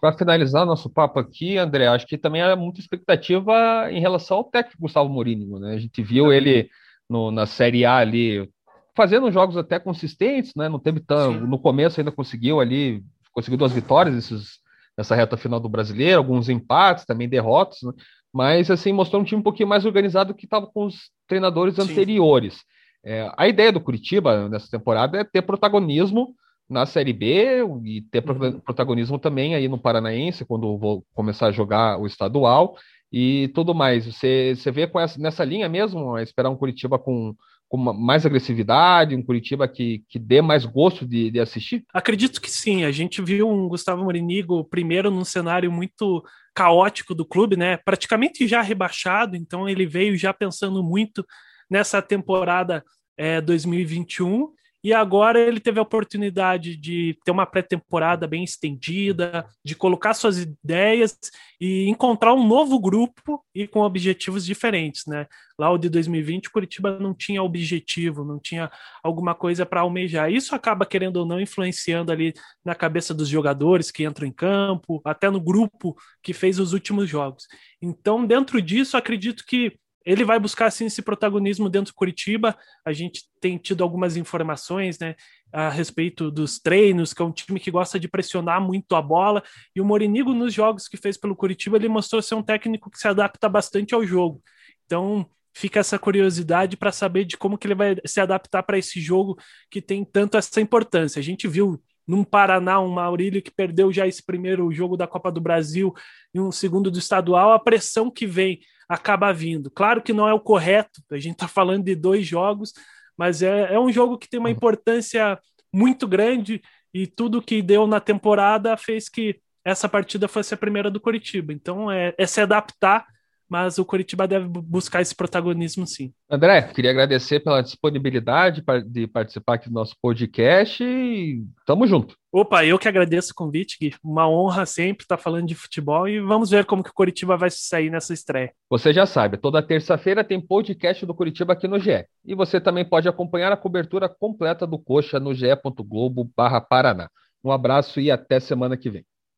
Para 0.00 0.16
finalizar 0.16 0.64
nosso 0.64 0.88
papo 0.88 1.18
aqui, 1.18 1.58
André, 1.58 1.86
acho 1.86 2.06
que 2.06 2.16
também 2.16 2.40
há 2.40 2.56
muita 2.56 2.80
expectativa 2.80 3.88
em 3.90 4.00
relação 4.00 4.38
ao 4.38 4.44
técnico 4.44 4.80
Gustavo 4.80 5.10
Mourinho, 5.10 5.58
né? 5.58 5.74
A 5.74 5.78
gente 5.78 6.02
viu 6.02 6.32
ele 6.32 6.70
no, 7.08 7.30
na 7.30 7.44
Série 7.44 7.84
A 7.84 7.98
ali 7.98 8.48
fazendo 8.96 9.30
jogos 9.30 9.58
até 9.58 9.78
consistentes, 9.78 10.54
né? 10.54 10.68
Não 10.70 10.78
teve 10.78 11.00
tão, 11.00 11.40
no 11.40 11.58
começo 11.58 12.00
ainda 12.00 12.10
conseguiu 12.10 12.60
ali, 12.60 13.04
conseguiu 13.32 13.58
duas 13.58 13.72
vitórias 13.72 14.14
esses, 14.16 14.58
nessa 14.96 15.14
reta 15.14 15.36
final 15.36 15.60
do 15.60 15.68
Brasileiro, 15.68 16.18
alguns 16.18 16.48
empates, 16.48 17.04
também 17.04 17.28
derrotas, 17.28 17.78
né? 17.82 17.92
mas 18.32 18.70
assim 18.70 18.92
mostrou 18.92 19.20
um 19.20 19.24
time 19.24 19.40
um 19.40 19.44
pouquinho 19.44 19.68
mais 19.68 19.84
organizado 19.84 20.34
que 20.34 20.46
estava 20.46 20.66
com 20.66 20.86
os 20.86 21.10
treinadores 21.26 21.74
Sim. 21.74 21.82
anteriores. 21.82 22.60
É, 23.04 23.30
a 23.36 23.48
ideia 23.48 23.72
do 23.72 23.80
Curitiba 23.80 24.48
nessa 24.48 24.70
temporada 24.70 25.18
é 25.18 25.24
ter 25.24 25.42
protagonismo 25.42 26.34
na 26.68 26.86
Série 26.86 27.12
B 27.12 27.64
e 27.84 28.02
ter 28.02 28.22
uhum. 28.28 28.60
protagonismo 28.60 29.18
também 29.18 29.54
aí 29.54 29.66
no 29.68 29.78
Paranaense, 29.78 30.44
quando 30.44 30.78
vou 30.78 31.04
começar 31.12 31.48
a 31.48 31.52
jogar 31.52 31.98
o 31.98 32.06
estadual 32.06 32.76
e 33.12 33.50
tudo 33.54 33.74
mais. 33.74 34.06
Você, 34.06 34.54
você 34.54 34.70
vê 34.70 34.86
com 34.86 35.00
essa, 35.00 35.20
nessa 35.20 35.44
linha 35.44 35.68
mesmo, 35.68 36.16
esperar 36.18 36.48
um 36.48 36.56
Curitiba 36.56 36.96
com, 36.96 37.34
com 37.68 37.76
mais 37.76 38.24
agressividade, 38.24 39.16
um 39.16 39.22
Curitiba 39.22 39.66
que, 39.66 40.04
que 40.08 40.18
dê 40.18 40.40
mais 40.40 40.64
gosto 40.64 41.04
de, 41.04 41.30
de 41.32 41.40
assistir? 41.40 41.84
Acredito 41.92 42.40
que 42.40 42.50
sim. 42.50 42.84
A 42.84 42.92
gente 42.92 43.20
viu 43.20 43.48
um 43.48 43.68
Gustavo 43.68 44.04
Morinigo 44.04 44.64
primeiro 44.64 45.10
num 45.10 45.24
cenário 45.24 45.72
muito 45.72 46.22
caótico 46.54 47.16
do 47.16 47.24
clube, 47.24 47.56
né? 47.56 47.78
Praticamente 47.78 48.46
já 48.46 48.62
rebaixado, 48.62 49.36
então 49.36 49.68
ele 49.68 49.86
veio 49.86 50.16
já 50.16 50.32
pensando 50.32 50.84
muito 50.84 51.24
nessa 51.70 52.02
temporada 52.02 52.84
é, 53.16 53.40
2021 53.40 54.52
e 54.82 54.94
agora 54.94 55.38
ele 55.38 55.60
teve 55.60 55.78
a 55.78 55.82
oportunidade 55.82 56.74
de 56.74 57.18
ter 57.22 57.30
uma 57.30 57.44
pré-temporada 57.44 58.26
bem 58.26 58.42
estendida, 58.42 59.46
de 59.62 59.74
colocar 59.74 60.14
suas 60.14 60.38
ideias 60.38 61.18
e 61.60 61.86
encontrar 61.86 62.32
um 62.32 62.46
novo 62.46 62.80
grupo 62.80 63.44
e 63.54 63.66
com 63.66 63.80
objetivos 63.80 64.44
diferentes, 64.44 65.04
né? 65.06 65.26
Lá 65.58 65.70
o 65.70 65.76
de 65.76 65.90
2020, 65.90 66.50
Curitiba 66.50 66.98
não 66.98 67.12
tinha 67.12 67.42
objetivo, 67.42 68.24
não 68.24 68.38
tinha 68.38 68.70
alguma 69.04 69.34
coisa 69.34 69.66
para 69.66 69.82
almejar. 69.82 70.32
Isso 70.32 70.54
acaba 70.54 70.86
querendo 70.86 71.18
ou 71.18 71.26
não 71.26 71.38
influenciando 71.38 72.10
ali 72.10 72.32
na 72.64 72.74
cabeça 72.74 73.12
dos 73.12 73.28
jogadores 73.28 73.90
que 73.90 74.04
entram 74.04 74.26
em 74.26 74.32
campo, 74.32 75.02
até 75.04 75.28
no 75.28 75.40
grupo 75.40 75.94
que 76.22 76.32
fez 76.32 76.58
os 76.58 76.72
últimos 76.72 77.06
jogos. 77.06 77.46
Então, 77.82 78.24
dentro 78.26 78.62
disso, 78.62 78.96
acredito 78.96 79.44
que 79.46 79.78
ele 80.04 80.24
vai 80.24 80.38
buscar 80.38 80.66
assim 80.66 80.86
esse 80.86 81.02
protagonismo 81.02 81.68
dentro 81.68 81.92
do 81.92 81.96
Curitiba. 81.96 82.56
A 82.84 82.92
gente 82.92 83.24
tem 83.40 83.58
tido 83.58 83.84
algumas 83.84 84.16
informações, 84.16 84.98
né, 84.98 85.14
a 85.52 85.68
respeito 85.68 86.30
dos 86.30 86.58
treinos, 86.58 87.12
que 87.12 87.20
é 87.20 87.24
um 87.24 87.32
time 87.32 87.60
que 87.60 87.70
gosta 87.70 87.98
de 87.98 88.08
pressionar 88.08 88.60
muito 88.60 88.94
a 88.96 89.02
bola. 89.02 89.42
E 89.74 89.80
o 89.80 89.84
Morinigo 89.84 90.32
nos 90.32 90.54
jogos 90.54 90.88
que 90.88 90.96
fez 90.96 91.16
pelo 91.16 91.36
Curitiba, 91.36 91.76
ele 91.76 91.88
mostrou 91.88 92.22
ser 92.22 92.34
um 92.34 92.42
técnico 92.42 92.90
que 92.90 92.98
se 92.98 93.08
adapta 93.08 93.48
bastante 93.48 93.94
ao 93.94 94.04
jogo. 94.04 94.42
Então, 94.86 95.26
fica 95.52 95.80
essa 95.80 95.98
curiosidade 95.98 96.76
para 96.76 96.92
saber 96.92 97.24
de 97.24 97.36
como 97.36 97.58
que 97.58 97.66
ele 97.66 97.74
vai 97.74 97.96
se 98.06 98.20
adaptar 98.20 98.62
para 98.62 98.78
esse 98.78 99.00
jogo 99.00 99.36
que 99.70 99.82
tem 99.82 100.04
tanto 100.04 100.36
essa 100.36 100.60
importância. 100.60 101.20
A 101.20 101.22
gente 101.22 101.46
viu 101.46 101.82
num 102.06 102.24
Paraná, 102.24 102.80
um 102.80 102.88
Maurílio 102.88 103.42
que 103.42 103.50
perdeu 103.50 103.92
já 103.92 104.06
esse 104.06 104.24
primeiro 104.24 104.72
jogo 104.72 104.96
da 104.96 105.06
Copa 105.06 105.30
do 105.30 105.40
Brasil 105.40 105.94
e 106.34 106.40
um 106.40 106.50
segundo 106.50 106.90
do 106.90 106.98
estadual, 106.98 107.52
a 107.52 107.58
pressão 107.58 108.10
que 108.10 108.26
vem 108.26 108.60
acaba 108.90 109.32
vindo. 109.32 109.70
Claro 109.70 110.02
que 110.02 110.12
não 110.12 110.26
é 110.26 110.34
o 110.34 110.40
correto, 110.40 111.00
a 111.12 111.16
gente 111.16 111.34
está 111.34 111.46
falando 111.46 111.84
de 111.84 111.94
dois 111.94 112.26
jogos, 112.26 112.72
mas 113.16 113.40
é, 113.40 113.74
é 113.74 113.78
um 113.78 113.92
jogo 113.92 114.18
que 114.18 114.28
tem 114.28 114.40
uma 114.40 114.50
importância 114.50 115.38
muito 115.72 116.08
grande 116.08 116.60
e 116.92 117.06
tudo 117.06 117.40
que 117.40 117.62
deu 117.62 117.86
na 117.86 118.00
temporada 118.00 118.76
fez 118.76 119.08
que 119.08 119.40
essa 119.64 119.88
partida 119.88 120.26
fosse 120.26 120.52
a 120.54 120.56
primeira 120.56 120.90
do 120.90 121.00
Curitiba. 121.00 121.52
Então 121.52 121.88
é, 121.88 122.12
é 122.18 122.26
se 122.26 122.40
adaptar 122.40 123.06
mas 123.50 123.78
o 123.78 123.84
Curitiba 123.84 124.28
deve 124.28 124.46
buscar 124.46 125.02
esse 125.02 125.14
protagonismo 125.14 125.84
sim. 125.86 126.12
André, 126.30 126.62
queria 126.62 126.92
agradecer 126.92 127.40
pela 127.40 127.60
disponibilidade 127.60 128.62
de 128.86 129.08
participar 129.08 129.54
aqui 129.54 129.68
do 129.68 129.74
nosso 129.74 129.96
podcast 130.00 130.84
e 130.84 131.42
tamo 131.66 131.84
junto. 131.86 132.14
Opa, 132.32 132.64
eu 132.64 132.78
que 132.78 132.86
agradeço 132.86 133.32
o 133.32 133.34
convite, 133.34 133.76
Gui. 133.80 133.92
Uma 134.04 134.28
honra 134.28 134.64
sempre 134.64 135.02
estar 135.02 135.16
falando 135.16 135.48
de 135.48 135.56
futebol 135.56 136.08
e 136.08 136.20
vamos 136.20 136.48
ver 136.48 136.64
como 136.64 136.84
que 136.84 136.90
o 136.90 136.94
Curitiba 136.94 137.36
vai 137.36 137.50
sair 137.50 137.90
nessa 137.90 138.14
estreia. 138.14 138.52
Você 138.70 138.92
já 138.92 139.04
sabe, 139.04 139.36
toda 139.36 139.60
terça-feira 139.60 140.22
tem 140.22 140.40
podcast 140.40 141.04
do 141.04 141.14
Curitiba 141.14 141.54
aqui 141.54 141.66
no 141.66 141.80
GE. 141.80 142.06
E 142.24 142.36
você 142.36 142.60
também 142.60 142.84
pode 142.84 143.08
acompanhar 143.08 143.50
a 143.50 143.56
cobertura 143.56 144.08
completa 144.08 144.64
do 144.64 144.78
Coxa 144.78 145.18
no 145.18 145.34
ge.globo/paraná. 145.34 147.10
Um 147.42 147.50
abraço 147.50 148.00
e 148.00 148.10
até 148.12 148.38
semana 148.38 148.76
que 148.76 148.90
vem. 148.90 149.04